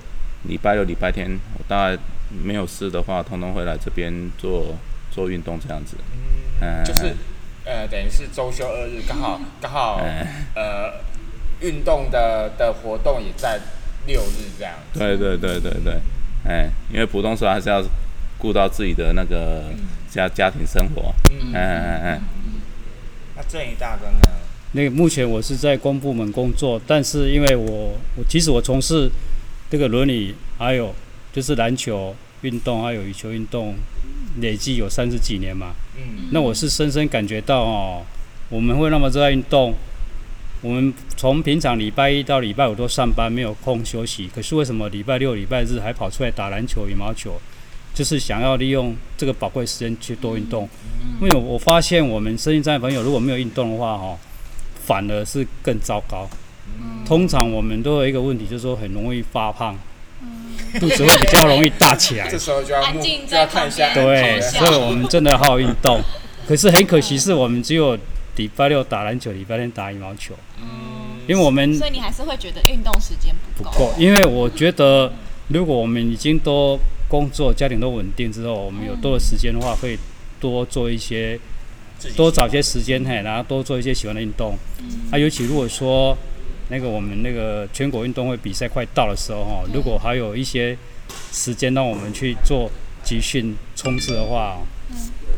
[0.48, 1.98] 礼拜六、礼拜天，我大概
[2.42, 4.74] 没有事的话，通通会来这边做
[5.10, 5.96] 做运动这样子。
[6.60, 7.14] 嗯，就是
[7.64, 11.00] 呃，等于是周休二日，刚好 刚好哎呃，
[11.60, 13.60] 运动的的活动也在
[14.06, 14.74] 六日这样。
[14.92, 16.00] 对对对对对，
[16.44, 17.82] 哎，因为普通时候还是要
[18.38, 19.64] 顾到自己的那个
[20.10, 21.14] 家家庭生活。
[21.30, 22.20] 嗯嗯嗯嗯，
[23.36, 24.20] 那郑宇大哥呢？
[24.72, 29.10] 那个目前我是在公部门工作，但是因为我我其实我从事
[29.70, 30.94] 这个轮椅，还有
[31.32, 33.74] 就是篮球运动，还有羽球运动，
[34.40, 35.74] 累计有三十几年嘛。
[35.96, 38.02] 嗯那我是深深感觉到哦，
[38.50, 39.74] 我们会那么热爱运动，
[40.60, 44.28] 我们从平常礼拜一到礼拜五都上班，没有空休息。
[44.34, 47.40] 可是为什么礼拜六、礼拜日还跑出来打篮球、羽毛球？
[47.96, 50.68] 就是想要利用这个宝贵时间去多运动。
[51.20, 54.18] 因为我发现我们身心障碍朋友如果没有运动的话，哦，
[54.84, 56.28] 反而是更糟糕。
[57.06, 59.78] 通常我们都有一个问题，就是说很容易发胖，
[60.78, 62.38] 肚子会比较容易大起来这。
[62.38, 62.94] 时候就要看
[63.66, 66.00] 一下对，所以我们真的好好运动。
[66.46, 67.98] 可是很可惜，是我们只有
[68.36, 70.34] 礼拜六打篮球，礼拜天打羽毛球。
[71.26, 73.70] 因为我们所以你还是会觉得运动时间不够。
[73.70, 75.12] 不够，因为我觉得
[75.48, 76.78] 如果我们已经都
[77.16, 79.98] 工作、家庭都稳定之后，我们有多的时间的话，会
[80.38, 81.40] 多做一些，
[82.14, 84.54] 多找些时间嘿，然后多做一些喜欢的运动。
[85.10, 86.14] 啊，尤其如果说
[86.68, 90.76] 那个我们那个全国运动会比赛快到的时候哈，如果还有一些
[91.32, 92.70] 时间让我们去做
[93.02, 94.58] 集训冲刺的话，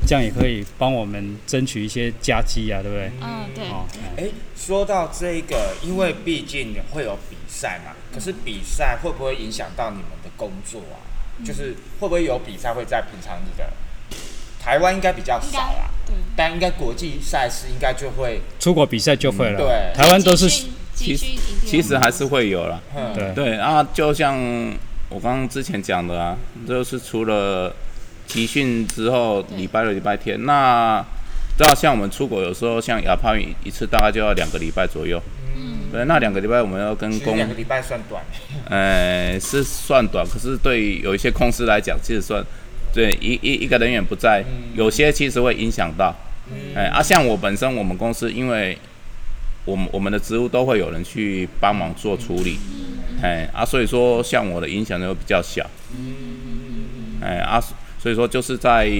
[0.04, 3.10] 这样也可以帮我们争取一些佳绩啊，对不对？
[3.22, 3.64] 嗯，对。
[3.68, 3.86] 哦，
[4.16, 11.06] 哎哎，说到这个，因为毕竟会有比赛嘛，可是比赛会不会影响到你们的工作啊？
[11.44, 13.64] 就是会不会有比赛会在平常日的
[14.60, 16.14] 台湾应该比较少啦，对。
[16.36, 19.58] 但应该国际赛事应该就会，出国比赛就会了。
[19.58, 20.48] 对台湾都是
[20.94, 21.16] 其
[21.64, 22.80] 其实还是会有啦。
[22.96, 24.36] 嗯，对对啊，就像
[25.08, 27.74] 我刚刚之前讲的啊，就是除了
[28.26, 31.00] 集训之后，礼拜六、礼拜天，那
[31.56, 35.22] 知道像我们出国有时候像亚帕一一次大概就要两个礼拜左右。
[35.58, 38.22] 嗯，对，那两个礼拜我们要跟公，两个礼拜算短，
[38.70, 42.44] 哎，是算短，可是对于有一些公司来讲，其实算，
[42.94, 44.44] 对一一一个人员不在，
[44.76, 46.14] 有些其实会影响到。
[46.74, 48.78] 哎、啊，像我本身我们公司，因为
[49.66, 52.56] 我们我们的职务都会有人去帮忙做处理，
[53.20, 55.68] 哎、啊，所以说像我的影响就比较小，
[57.20, 57.60] 哎、啊，
[57.98, 58.90] 所以说就是在，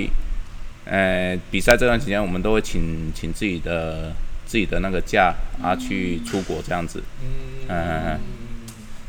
[0.85, 4.13] 呃，比赛这段时间，我们都会请请自己的
[4.49, 5.33] 自己的那个假
[5.63, 7.69] 啊去出国这样子，嗯。
[7.69, 8.21] 嗯嗯。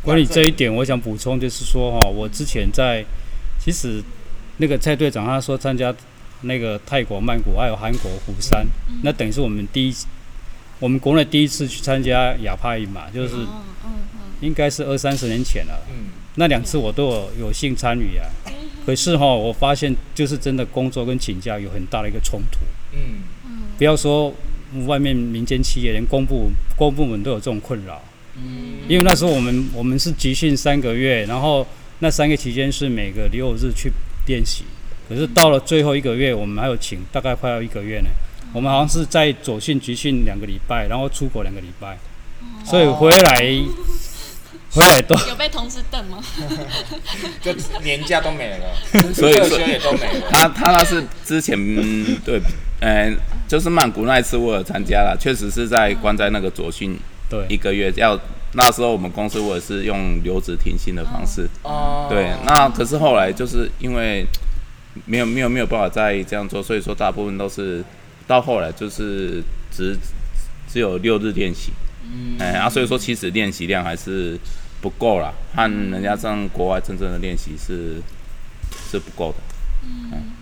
[0.02, 3.04] 关于这一点，我想补充就是说哈，我之前在
[3.60, 4.04] 其实
[4.58, 5.94] 那个蔡队长他说参加
[6.42, 8.66] 那个泰国曼谷还有韩国釜山，
[9.04, 9.96] 那等于是我们第一
[10.80, 13.48] 我们国内第一次去参加亚帕一马，就是嗯
[13.84, 15.86] 嗯嗯，应该是二三十年前了。
[15.90, 18.26] 嗯，那两次我都有有幸参与啊，
[18.86, 22.60] 可是哈，我发现就是真的工作跟请假有很大的一个冲突。
[22.94, 23.24] 嗯，
[23.78, 24.34] 不要说
[24.86, 28.02] 外面民间企业，连公部公部门都有这种困扰。
[28.88, 31.66] 因为那时候我们我们是集训三个月，然后
[32.00, 33.92] 那三个期间是每个六日去
[34.28, 34.64] 练习，
[35.10, 38.10] 可是到了最后一个月，我们还有请大概快要一个月呢。
[38.54, 41.98] 我们好像是在左训集训两个礼拜，然后出国两个礼拜，
[42.64, 43.54] 所以回来
[44.72, 46.24] 回来都有被同事瞪吗？
[47.42, 47.54] 就
[47.84, 50.28] 年假都没了，所以特休也都没了。
[50.30, 52.40] 他他那是之前嗯对，
[52.80, 53.12] 呃，
[53.48, 56.98] 就是曼谷那一次我有参加了，确实是在关在那个左训
[57.30, 57.46] 对。
[57.50, 58.20] 一个月，要
[58.54, 64.26] 那时候我们公司我也是用留职停薪的方式，哦，对，那可是后来就是因为
[65.06, 67.84] 没有没有没有办法再这样做，所以说大部分都是
[68.28, 69.98] 到后来就是只
[70.72, 71.72] 只有六日练习，
[72.04, 74.38] 嗯，哎啊，所以说其实练习量还是
[74.82, 78.02] 不够了，和人家上国外真正的练习是
[78.90, 79.38] 是不够的。
[79.84, 80.38] 嗯，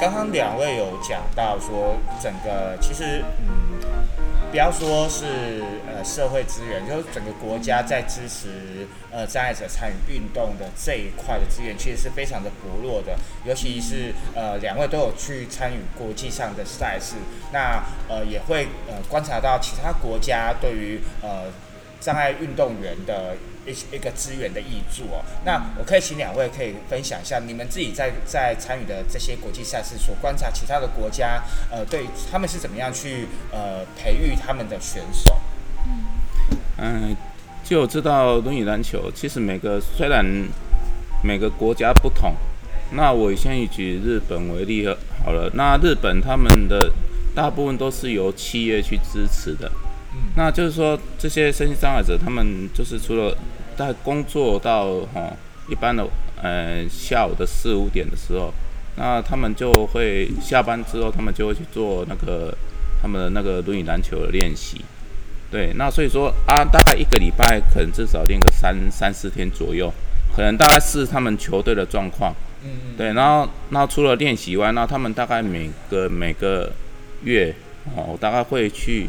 [0.00, 3.63] 刚刚两位有讲到说，整个其实，嗯，
[4.54, 13.18] 不要说是呃社会资源，就是整个国家在支持呃障碍者参与运动的这一块的资源，其实是非常的薄弱的。
[13.44, 17.16] 尤其是呃两位都有去参与国际上的赛事，
[17.52, 21.46] 那呃也会呃观察到其他国家对于呃
[21.98, 23.34] 障碍运动员的
[23.66, 25.24] 一一个资源的益助哦。
[25.44, 35.38] 那我可以请两位可以分享一下你们自己在在参与的这些国际赛事所观察其他的国家，呃，对他们是怎么样去呃培育他们的选手？
[36.76, 37.16] 嗯，
[37.62, 40.24] 就我知道轮椅篮球，其实每个虽然
[41.22, 42.34] 每个国家不同，
[42.92, 44.86] 那我先以举日本为例
[45.24, 45.50] 好了。
[45.54, 46.92] 那日本他们的
[47.34, 49.70] 大部分都是由企业去支持的，
[50.36, 53.36] 那就是说这些身心障碍者，他们就是除了
[53.76, 55.32] 在工作到哈
[55.68, 56.06] 一般的
[56.42, 58.52] 呃下午的四五点的时候，
[58.96, 62.56] 那他们就会下班之后，他们就会去做那个
[63.02, 64.80] 他们的那个轮椅篮球的练习。
[65.50, 69.92] 对，那所以说啊，大概一个礼拜可能至少练个三三四天左右，
[70.34, 72.34] 可能大概是他们球队的状况。
[72.64, 76.72] 嗯对，然后然后除了练习以外，那他们大概每个每个
[77.22, 77.54] 月
[77.94, 79.06] 哦，大概会去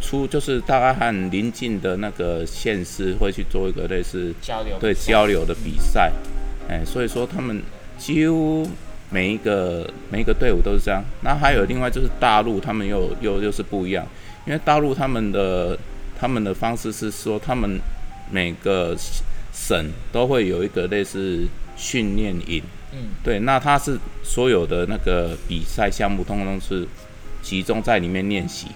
[0.00, 6.12] 出，就是大概和邻近的那个县市会去做一个类似交流对交流的比赛，
[6.68, 7.62] 哎，所以说他们
[7.96, 8.68] 几乎
[9.10, 11.02] 每一个每一个队伍都是这样。
[11.22, 14.06] 那还有另外就是大陆，他们又又又是不一样，
[14.46, 15.78] 因为大陆他们的
[16.18, 17.80] 他们的方式是说，他们
[18.30, 18.96] 每个
[19.52, 21.46] 省都会有一个类似
[21.76, 26.86] 训练营，嗯对，那他是所有的那个比赛项目，通通是
[27.42, 28.68] 集中在里面练习。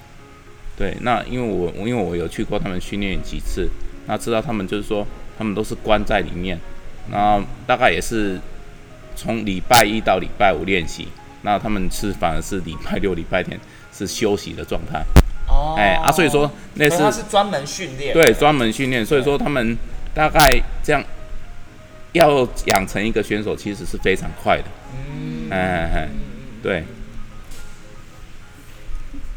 [0.76, 3.68] 对，那因为我我因为我有去过他们训练营几次，
[4.06, 5.06] 那知道他们就是说
[5.36, 6.58] 他们都是关在里面，
[7.10, 8.40] 那大概也是
[9.14, 11.08] 从礼拜一到礼拜五练习，
[11.42, 13.58] 那他们是反而是礼拜六、礼拜天
[13.92, 15.04] 是休息的状态。
[15.48, 19.76] 哦哎啊，所以说那是他是是专门训练，对专门训练，所以说他们
[20.14, 20.40] 大概
[20.82, 21.04] 这样
[22.12, 24.64] 要养成一个选手，其实是非常快的。
[24.94, 26.08] 嗯，哎哎哎，
[26.62, 26.84] 对，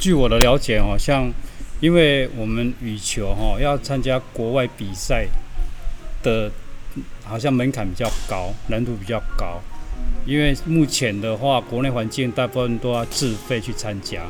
[0.05, 1.33] 据我的了解哦，像
[1.79, 5.25] 因为我们羽球哈要参加国外比赛
[6.21, 6.51] 的，
[7.23, 9.59] 好像门槛比较高，难度比较高。
[10.27, 14.21] 因为目前的话，国内环境大部分都要自费去参加。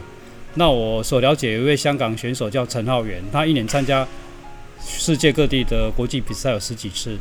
[0.54, 4.08] 那我所了解有一位香港选手叫陈浩源，他一年参加
[4.80, 7.18] 世界各地的国际比赛有十几次。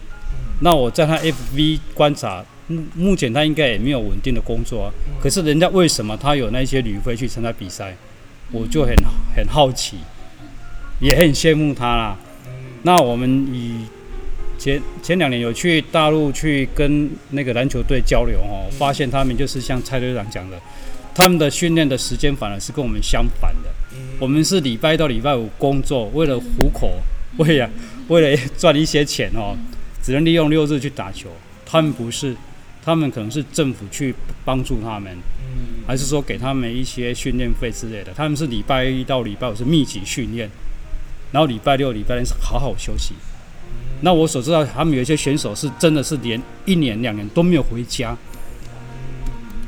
[0.60, 4.94] 那我在他 FV 观察，目目前他应该也没有稳定的工作啊。
[5.20, 7.96] 可是人家为什么他有那些旅费去参加比赛？
[8.52, 8.94] 我就很
[9.36, 9.98] 很好奇，
[11.00, 12.16] 也很羡慕他啦。
[12.82, 13.86] 那我们以
[14.58, 20.60] 前前两年有去大陆去跟那个篮球队交流哦，发现他们就是像蔡队长讲的，
[21.14, 23.70] 他们的训练的时间反而是跟我们相反的。
[24.18, 27.00] 我们是礼拜到礼拜五工作，为了糊口，
[27.38, 27.70] 为了
[28.08, 29.56] 为了 赚一些钱哦，
[30.02, 31.28] 只能利用六日去打球。
[31.64, 32.36] 他们不是，
[32.84, 34.14] 他们可能是政府去
[34.44, 35.16] 帮助他们。
[35.86, 38.12] 还是说给他们一些训练费之类的。
[38.14, 40.50] 他们是礼拜一到礼拜五是密集训练，
[41.32, 43.14] 然后礼拜六、礼拜天是好好休息。
[44.00, 48.16] 那我所知道，他们有一些选手是真的是连一年、两年都没有回家，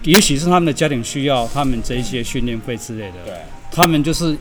[0.02, 3.34] 也许是他们的家庭需要，他们这一些训练费之类的，对，
[3.70, 4.36] 他们就是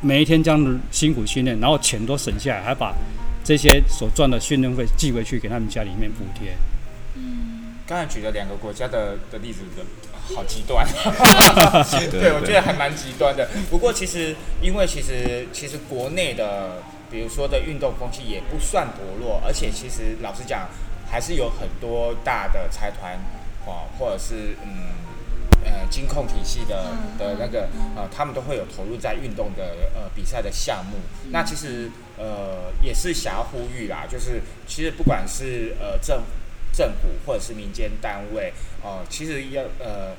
[0.00, 2.94] 每一天这样子辛苦训练，然后钱都省下来，还把
[3.44, 6.56] 这些所赚的训练费寄回去给他们家里面补贴。
[7.86, 9.84] 刚才举了两个国家的的例子的，
[10.34, 10.86] 好极端。
[12.10, 13.48] 对对，我觉得还蛮极端的。
[13.70, 20.68] 不过其实，因为其实其实国内的，比如说的运动风气也不算薄弱，而且其实老实讲，
[21.10, 23.12] 还是有很多大的财团，
[23.66, 24.98] 啊，或者是嗯。
[25.64, 26.84] 呃，金控体系的
[27.18, 30.96] 的那个呃，他们都会有投入在运动的呃比赛的项目。
[31.30, 36.22] 那其实呃也是想要呼吁啦，就是其实不管是呃政
[36.78, 38.52] 政府或者是民间单位，
[38.84, 40.14] 哦、其实要呃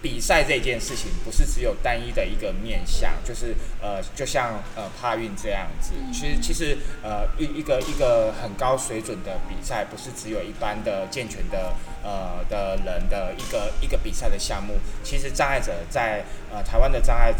[0.00, 14.74] 比赛这件事情不是只有单一的一个面向，就是呃，就像呃帕运这样子，其实其实呃一一个一个很高水准的比赛，不是只有一般的健全的呃的人的一个一个比赛的项目。
[15.02, 17.34] 其实障碍者在呃台湾的障碍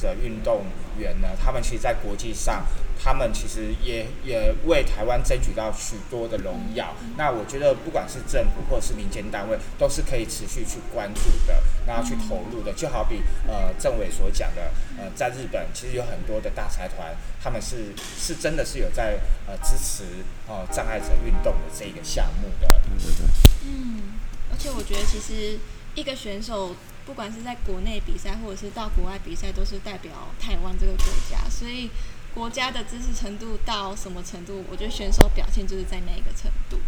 [0.00, 0.64] 者运动
[0.98, 2.64] 员呢，他们其实在国际上。
[2.98, 6.94] 他们其实也也为台湾争取到许多的荣耀。
[7.18, 12.72] 那我觉得，不管是政府或者是民间单位，都是可以持续去关注的，然后去投入的。
[12.72, 22.80] 就好比呃政委所讲的，呃，在日本其实有很多的大财团，他们是是真的是有在呃支持呃障碍者运动的这个项目的。
[23.66, 24.14] 嗯，
[24.50, 25.58] 而且我觉得其实
[25.94, 26.74] 一个选手，
[27.06, 31.88] 不管是在国内比赛，或者是到国外比赛，都是代表台湾这个国家，所以
[32.34, 36.78] 国家的支持程度到什么程度，我觉得选手表现就是在那个程度。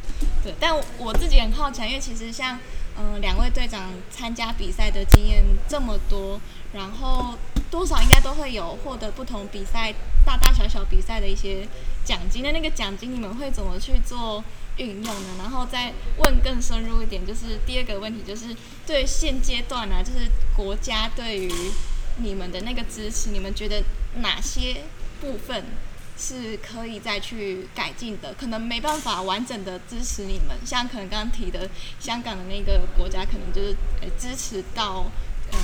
[0.43, 2.59] 对，但我自己很好奇，因为其实像
[2.99, 6.41] 嗯两位队长参加比赛的经验这么多，
[6.73, 7.39] 然后
[7.71, 9.95] 多少应该都会有获得不同比赛
[10.27, 11.67] 大大小小比赛的一些
[12.05, 12.43] 奖金。
[12.43, 14.43] 的那个奖金你们会怎么去做
[14.79, 15.29] 运用呢？
[15.39, 18.57] 然后再问更深入一点，就是第二个问题，就是
[18.87, 21.53] 对现阶段呢、就是国家对于
[22.19, 23.83] 你们的那个支持，你们觉得
[24.23, 24.85] 哪些
[25.21, 25.65] 部分
[26.17, 28.35] 是可以再去改进的？
[28.35, 31.69] 可能没办法完整的支持你们，像可能刚刚提的
[32.01, 35.11] 香港的那个国家，可能就是呃支持到
[35.53, 35.59] 呃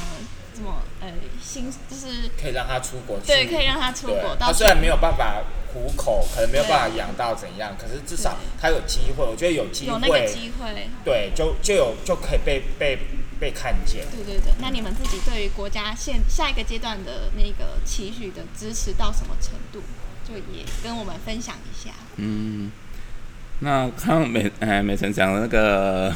[0.55, 1.09] 怎么呃
[1.43, 5.43] 新就是可以让他出国去，对，可以让他出对国到他虽然没有办法
[5.73, 9.25] 糊口，可能没有办法养到怎样，可是至少他有机会。
[9.25, 10.89] 我觉得有机会有那个会，机会。
[11.05, 12.99] 对，就就有就可以被被
[13.41, 14.07] 被看见。
[14.13, 19.83] 对对对，那你们自己对于国家现下一个阶段的那个期许的支持到什么程度，
[20.27, 21.93] 就也跟我们分享一下。
[22.17, 22.71] 嗯，
[23.59, 26.15] 那刚刚美哎美晨讲的那个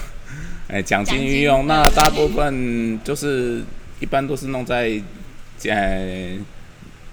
[0.69, 3.65] 哎奖金运用，那大部分就是
[4.01, 5.01] 一般都是弄在
[5.65, 6.37] 呃，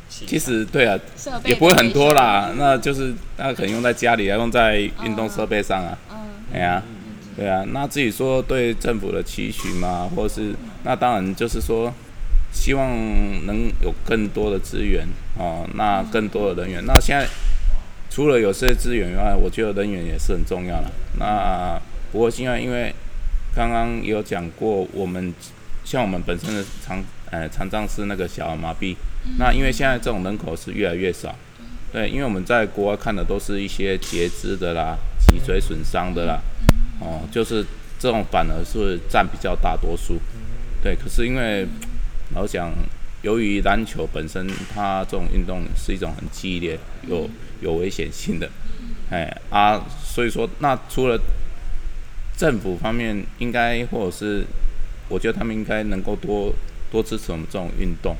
[0.07, 0.97] 其实对啊，
[1.45, 5.97] 也不会很多啦，那就是那可能用在家里啊，用在运动设备上啊。
[6.11, 6.17] 嗯，
[6.53, 6.81] 哎呀、
[7.35, 11.91] 对啊，那至于说对政府的期许嘛，或是那当然就是说，
[12.53, 12.87] 希望
[13.45, 15.07] 能有更多的资源
[15.37, 16.85] 哦，那更多的人员。
[16.85, 17.27] 那现在
[18.09, 20.91] 除了有些资源以外，我觉得人员也是很重要了。
[21.19, 21.81] 那
[22.11, 22.93] 不过现在因为
[23.55, 25.33] 刚刚也有讲过，我们
[25.85, 28.95] 像我们本身的残呃残障是那个小儿麻痹，
[29.37, 31.33] 那因为现在这种人口是越来越少，
[31.93, 36.41] 对，因为我们在国外看的都是一些截肢的啦、脊椎损伤的啦，
[36.99, 37.63] 哦，就是
[37.99, 40.19] 这这种反而是占比较大多数。
[40.83, 41.65] 对，可是因为
[42.35, 42.71] 老实讲，
[43.23, 46.77] 由于篮球本身它这种运动是一种很激烈、
[47.07, 47.27] 有
[47.61, 48.47] 有危险性的，
[49.09, 51.19] 哎啊，所以说那除了
[52.37, 54.45] 政府方面应该或者是，
[55.07, 56.53] 我觉得他们应该能够多
[56.91, 58.15] 多支持我们这种运动，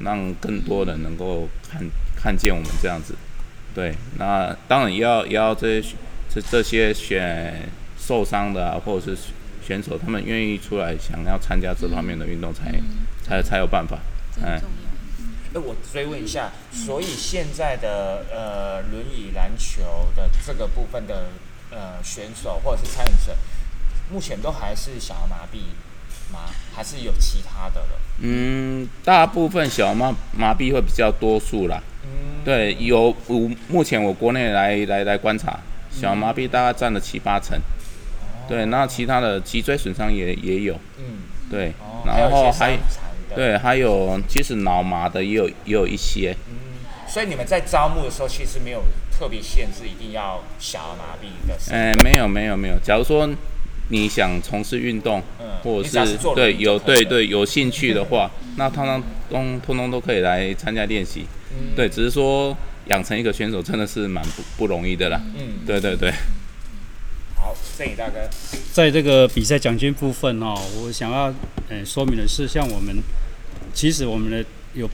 [0.00, 1.82] 让更多人能够看
[2.16, 3.14] 看见我们这样子。
[3.74, 5.94] 对，那当然也要也要这些
[6.28, 7.68] 这这些选
[7.98, 9.22] 受伤的啊，或者是
[9.64, 12.72] 选手，他们愿意出来想要参加这方面的运动才，
[13.22, 13.98] 才才有办法。
[14.42, 14.82] 哎这很重要。
[15.54, 21.28] 那我追问一下，所以现在的呃轮椅篮球的这个部分的
[21.70, 23.36] 呃选手或者是参与者，
[24.10, 25.58] 目前都还是想要麻痹
[26.32, 26.40] 吗？
[26.74, 27.88] 还是有其他的了？
[28.20, 31.82] 嗯，大部分小麻麻痹会比较多数啦。
[32.04, 35.60] 嗯，对，有我目前我国内来来来观察，
[35.90, 37.58] 小麻痹大概占了七八成。
[38.48, 40.74] 对，那其他的脊椎损伤也也有。
[40.98, 41.18] 嗯，
[41.50, 46.34] 对，哦，然后还一些伤残的，，对，还有其实脑麻的也有也有一些。
[46.48, 46.54] 嗯，
[47.06, 48.82] 所以你们在招募的时候其实没有
[49.16, 52.74] 特别限制，一定要小儿麻痹的身哎、没有没有没有。
[52.82, 53.28] 假如说
[53.88, 61.26] 你想从事运动，嗯或者是对有对对有兴趣的话，那通通通通通都可以来参加练习。
[61.54, 62.56] 嗯对，只是说
[62.86, 65.20] 养成一个选手真的是蛮不不容易的啦。
[65.36, 66.10] 嗯，对对对，
[67.36, 68.28] 好，郑宇大哥，
[68.72, 71.32] 在这个比赛奖金部分哦，我想要
[71.68, 72.96] 呃说明的是，像我们
[73.74, 74.88] 其实我们的有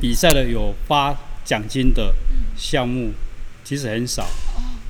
[0.00, 2.14] 比赛的有发奖金的
[2.56, 3.12] 项目，
[3.64, 4.26] 其实很少。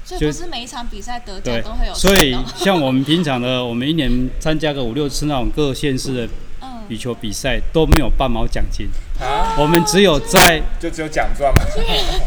[0.07, 6.29] 就所以不是每一场比赛得奖都会有，所以像我们平常的，我们一年参加个五六次那种各县市的
[6.63, 8.87] 嗯，羽球比赛都没有半毛奖金，
[9.21, 11.61] 啊，我们只有在就只有奖状嘛？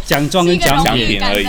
[0.06, 1.46] 奖状跟奖奖品品而已。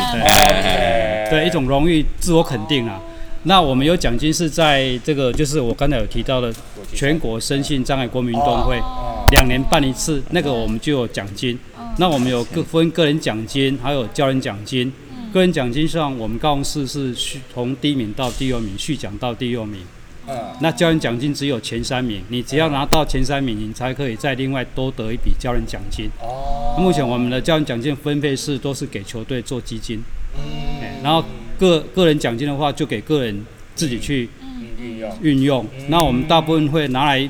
[1.29, 3.01] 对一种荣誉自我肯定啊。
[3.45, 6.53] 那我们有奖金是在这个，就是我刚才有提到的
[6.95, 11.59] 全国身心障碍国民运动会，哦两年办一次，那个我们就有奖金。
[11.97, 14.93] 那我们有各分个人奖金，还有教人奖金。
[15.33, 19.83] 个人奖金上，我们高雄市是续从第一名到第六名，续奖到第六名。
[20.29, 26.11] 嗯，那教练奖金只有前三名，你只要拿到前三名，你才可以再另外多得一笔教练奖金。
[26.21, 30.03] 哦，目前我们的教练奖金分配是都是给球队做基金，
[30.37, 30.83] 嗯。
[30.83, 31.25] 哎然后
[31.59, 34.67] 个个人奖金的话就给个人自己去嗯。
[34.79, 35.67] 运用，运用。
[35.89, 37.29] 那我们大部分会拿来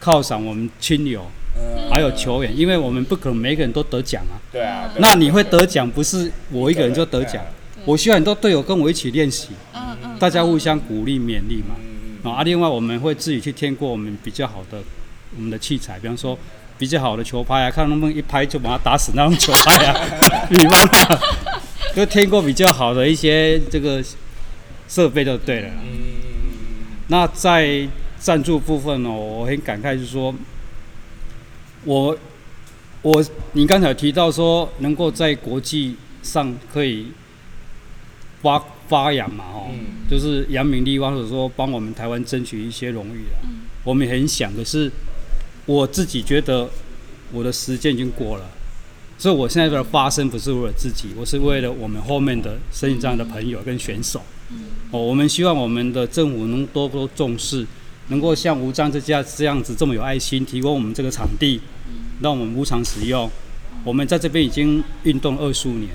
[0.00, 1.43] 犒赏我们亲友，嗯，
[1.94, 4.34] 还有球员，因为我们不可能每个人都得奖啊。
[4.50, 7.40] 对啊，对那你会得奖，不是我一个人就得奖，
[7.84, 11.76] 我需要很多队友跟我一起练习，嗯嗯，大家互相鼓励勉励嘛。
[12.24, 14.82] 嗯啊，另外我们会自己去添过我们比较好的
[15.36, 16.36] 我们的器材，比方说
[16.76, 19.94] 比较好的球拍啊，看能不能一拍就把它打死那种球拍啊，
[20.50, 21.20] 比方啊，
[21.94, 24.02] 就添过比较好的一些这个
[24.88, 25.74] 设备就对了啦。
[25.84, 26.00] 嗯嗯
[27.08, 27.86] 那在
[28.18, 30.34] 赞助部分哦，我很感慨，就是说，
[31.84, 32.16] 我
[33.02, 37.08] 我你刚才提到说，能够在国际上可以
[38.42, 43.44] 发发扬嘛，哦，嗯就是扬名立万，或者说帮我们台湾争取一些荣誉啊。
[43.84, 44.90] 我们很想，可是
[45.66, 46.68] 我自己觉得
[47.32, 48.50] 我的时间已经过了，
[49.18, 54.22] 所以我现在的发声不是为了自己，我是为了我们后面的身体上的朋友跟选手。
[54.90, 57.66] 哦，我们希望我们的政府能多多重视，
[58.08, 61.60] 能够像无障这家这样子这么有爱心，提供我们这个场地，
[62.20, 63.30] 让我们无偿使用。
[63.84, 65.90] 我们在这边已经运动二十五年，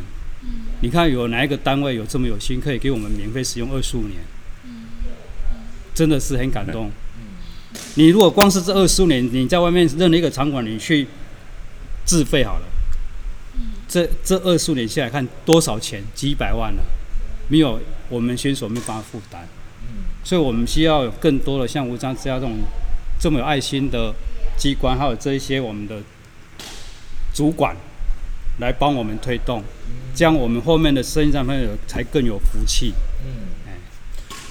[0.81, 4.19] 你看有哪一个单位有这么有心，可以给我们免费使用二十五年？
[5.93, 6.91] 真的是很感动。
[7.95, 11.07] 你如果光是这二十五年，你在外面任何一个场馆，你去
[12.05, 12.65] 自费好了，
[13.87, 16.03] 这这二十五年下来看多少钱？
[16.13, 16.83] 几百万了，
[17.47, 19.47] 没有我们选手没办法负担。
[20.23, 22.57] 所以我们需要有更多的像吴章之家这种
[23.19, 24.13] 这么有爱心的
[24.59, 26.01] 机关，还有这一些我们的
[27.33, 27.75] 主管
[28.59, 29.63] 来帮我们推动，
[30.13, 32.93] 这样我们后面的生意上朋友才更有福气。
[33.23, 33.47] 嗯，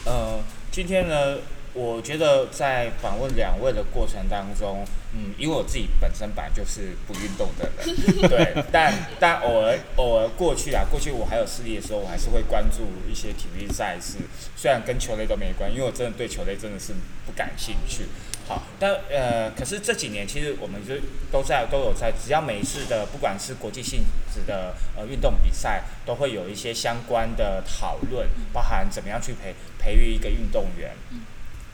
[0.06, 0.40] 呃，
[0.72, 1.36] 今天呢，
[1.74, 4.82] 我觉得在访问两位的过程当中，
[5.12, 14.16] 嗯，因为我自己本身本来就是不运动的人， 对，但但偶尔偶尔过去啊，过去我还有视力的时候，我还是会关注一些体育赛事，
[14.56, 16.94] 虽然跟球类都没关，因为我真的对球类真的是
[17.26, 18.06] 不感兴趣。
[18.48, 20.94] 好，但呃，可是这几年其实我们就
[21.30, 30.92] 都在都有在，只要每一次的不管是国际性质的呃运动比赛，都会有一些相关的讨论，包含怎么样去培培育一个运动员。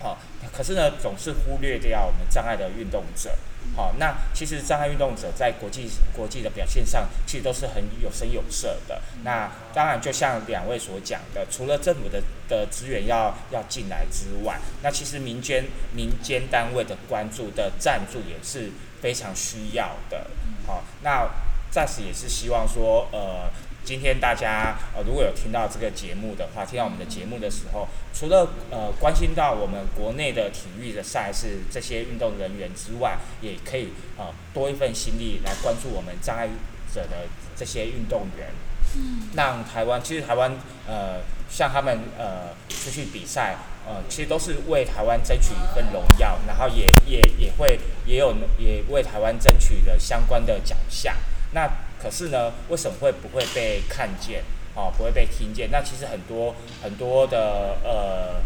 [0.05, 0.19] 好、
[0.53, 3.35] 可是呢，总是忽略掉我们障碍的运动者。
[3.75, 9.01] 好、那其实障碍运动者在国际国际的表现上，其实都是很有声有色的。
[9.23, 20.27] 那当然，就像两位所讲的，除了政府的的资源要要进来之外，那其实民间民间单位的关注的赞助也是非常需要的。
[20.67, 21.27] 好，那
[21.71, 23.51] 暂时也是希望说，呃，
[23.85, 36.49] 今天大家呃如果有听到这个节目的话，听到我们的节目的时候，除了呃关心到我们国内的体育的赛事这些运动人员之外，也可以呃多一份心力来关注我们障碍
[36.93, 38.49] 者的这些运动员。
[38.97, 40.53] 嗯让台湾其实台湾
[40.87, 41.21] 呃
[41.51, 51.17] 像他们呃出去比赛呃其实都是为台湾争取一份荣耀，然后也也也会也有也为台湾争取了相关的奖项。
[51.53, 51.69] 那
[52.05, 54.45] 可是呢，为什么会不会被看见？
[54.75, 55.71] 哦，不会被听见？
[55.71, 58.43] 那其实很多很多的呃，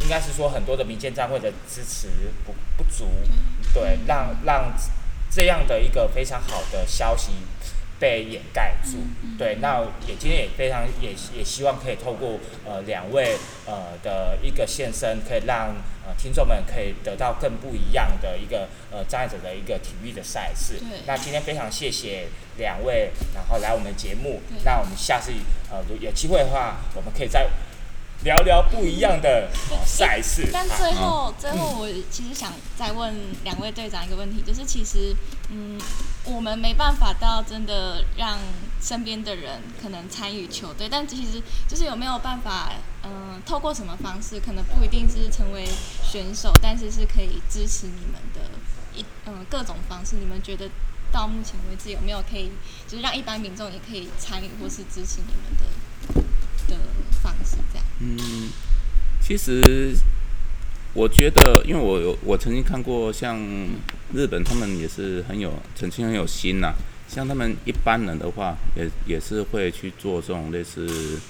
[0.00, 2.08] 应该是说很多的民间单位的支持
[2.44, 3.08] 不不足，
[3.74, 4.72] 对，让让
[5.28, 7.32] 这样的一个非常好的消息。
[7.98, 8.98] 被掩盖住，
[9.38, 13.36] 对，那也今天也非常也也希望可以透过呃两位
[13.66, 15.74] 呃的一个现身，可以让
[16.06, 20.80] 呃听众们可以得到更不一样的一个呃障碍者的一个体育的赛事。
[21.06, 22.28] 那今天非常谢谢
[22.58, 25.32] 两位，然后来我们节目，那我们下次
[25.70, 27.48] 呃有机会的话，我们可以再。
[28.24, 29.50] 聊聊不一样的
[29.84, 30.48] 赛事。
[30.52, 33.14] 但最后，最后我其实想再问
[33.44, 35.14] 两位队长一个问题，就是其实，
[35.50, 35.80] 嗯，
[36.24, 38.38] 我们没办法到真的让
[38.80, 42.72] 身边的人可能参与球队，但其实就是有没有办法，
[43.04, 45.66] 嗯，透过什么方式，可能不一定是成为
[46.02, 48.40] 选手，但是是可以支持你们的
[48.94, 50.16] 一，嗯，各种方式。
[50.16, 50.68] 你们觉得
[51.12, 52.50] 到目前为止有没有可以，
[52.88, 55.66] 就是让一般民众也可以参与或是支持你们的？
[56.68, 56.76] 的
[57.22, 57.86] 方式这样。
[58.00, 58.50] 嗯，
[59.20, 59.94] 其实
[60.92, 63.38] 我觉得，因为我有我曾经看过，像
[64.14, 66.74] 日本他们也是很有，曾经很有心呐。
[67.08, 71.20] 像他们一般人的话，也也是会去做这种类似，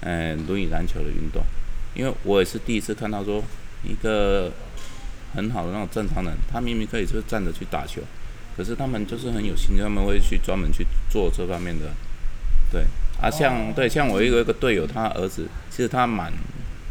[0.00, 1.42] 嗯，轮椅篮球的运动。
[1.94, 3.42] 因为我也是第一次看到说，
[3.84, 4.50] 一个
[5.34, 8.02] 很好的那种正常人，他明明可以就站着去打球，
[8.56, 11.92] 可是他们就是很有心，他们会去专门去做这方面的，
[12.72, 12.84] 对。
[13.20, 16.30] 啊，像对，像我一个一个队友，他儿子其实他蛮，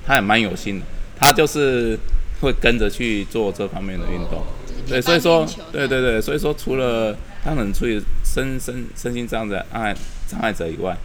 [0.05, 0.85] 他也蛮有心的，
[1.19, 1.97] 他就是
[2.41, 4.43] 会跟着去做这方面的运动，
[4.87, 9.95] 对，所以说，对对对，所以说除了他能处于身身身心障碍
[10.25, 10.97] 障碍者以外，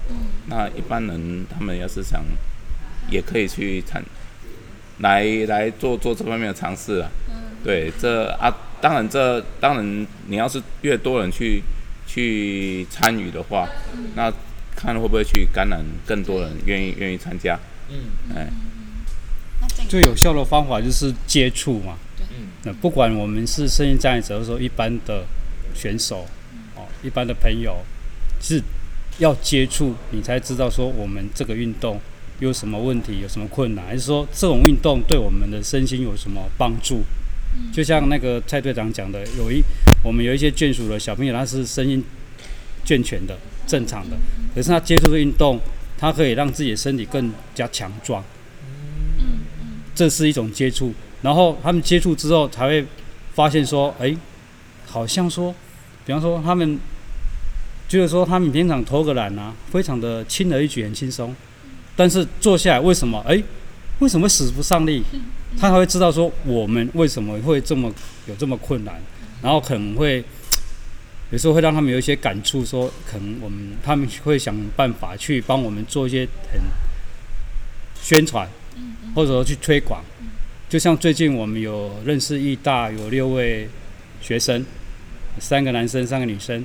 [0.46, 2.24] 那一般人他们要是想，
[3.10, 4.02] 也可以去参，
[5.00, 7.10] 来来做做这方面的尝试啊，
[7.62, 8.50] 对，这啊，
[8.80, 11.62] 当然这当然你要是越多人去
[12.06, 13.68] 去参与的话，
[14.14, 14.32] 那。
[14.78, 17.58] 看会不会去感染更多人，愿意愿意参加。
[17.90, 17.96] 嗯，
[18.32, 18.48] 哎，
[19.88, 21.98] 最有效的方法就是接触嘛。
[22.20, 25.26] 嗯，那不管我们是声音障碍者，说一般的
[25.74, 26.24] 选手，
[26.76, 27.84] 哦，一般的朋友，
[28.40, 28.62] 是
[29.18, 32.00] 要接触，你才知道说我们这个运动
[32.38, 37.02] 有什么问题，有什么困难，还是说这种运动对我们的身心有什么帮助？
[37.72, 39.60] 就像那个蔡队长讲的，有一
[40.04, 42.04] 我们有一些眷属的小朋友，他是声音
[42.84, 43.36] 健全的。
[43.68, 44.16] 正常的，
[44.54, 45.60] 可是他接触的运动，
[45.98, 48.24] 他可以让自己的身体更加强壮。
[49.94, 50.94] 这是一种接触。
[51.20, 52.86] 然后他们接触之后，才会
[53.34, 54.16] 发现说，哎，
[54.86, 55.54] 好像说，
[56.06, 56.78] 比方说他们，
[57.88, 61.34] 就是说他们平常投个篮啊，非常的轻而易举，很轻松。
[61.94, 63.22] 但是坐下来，为什么？
[63.28, 63.42] 哎，
[63.98, 65.02] 为什么使不上力？
[65.58, 67.92] 他才会知道说，我们为什么会这么
[68.26, 68.94] 有这么困难，
[69.42, 70.24] 然后可能会。
[71.30, 76.58] 有时候会让他们有一些感触，说可能我们他们会想办法去帮我们做一些很
[78.00, 78.48] 宣传，
[79.14, 80.02] 或者说去推广。
[80.70, 83.68] 就像最近我们有认识义大有六位
[84.22, 84.64] 学生，
[85.38, 86.64] 三个男生三个女生，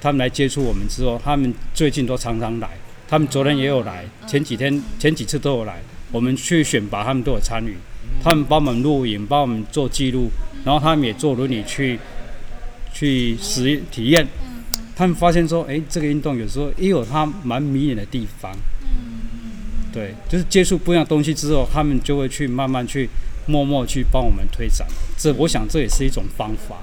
[0.00, 2.68] 他们来接触我们之后，他们最近都常常来，
[3.08, 5.82] 他们昨天也有来，前几天前几次都有来，
[6.12, 7.76] 我们去选拔他们都有参与，
[8.22, 10.30] 他们帮我们录影，帮我们做记录，
[10.64, 11.98] 然后他们也坐轮椅去。
[12.92, 14.26] 去实体验，
[14.94, 18.56] 他们发现说，哎，这个运动有时候也有它蛮迷人的地方。
[19.92, 23.08] 对，就是接触不一样东西之后，他们就会去慢慢去
[23.46, 24.86] 默默去帮我们推展。
[25.16, 26.76] 这，我想这也是一种方法。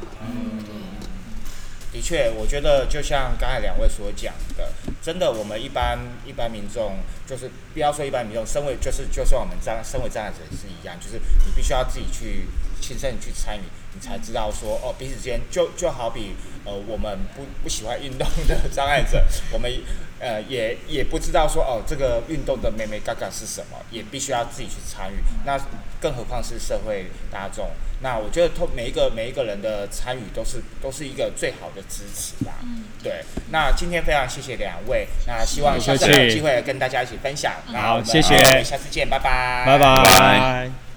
[1.92, 6.98] 的确，我觉得就像刚才两位所讲的，真的，我们一般一般民众，
[7.28, 12.48] 就是不要说一般民众，身为就是就算我们障身为障碍者也是一样，就是你必须要自己去
[12.82, 13.62] 亲身去参与。
[13.94, 16.36] 你才知道说哦，彼此之间就就好比
[16.66, 19.72] 呃，我们不不喜欢运动的障碍者， 我们
[20.20, 25.16] 呃，也也不知道说哦，这个运动的妹妹嘎嘎是什么，也必须要自己去参与。
[25.46, 25.60] 那
[26.02, 27.72] 更何况是社会大众。
[28.02, 32.56] 那我觉得，透每一个每一个人的参与都是都是一个最好的支持吧。
[32.62, 33.24] 嗯，对。
[33.50, 37.54] 那今天非常谢谢两位，那希望下次有机会跟大家一起分享。
[37.68, 40.93] 那我们好谢谢呃下次见，拜拜，拜拜拜。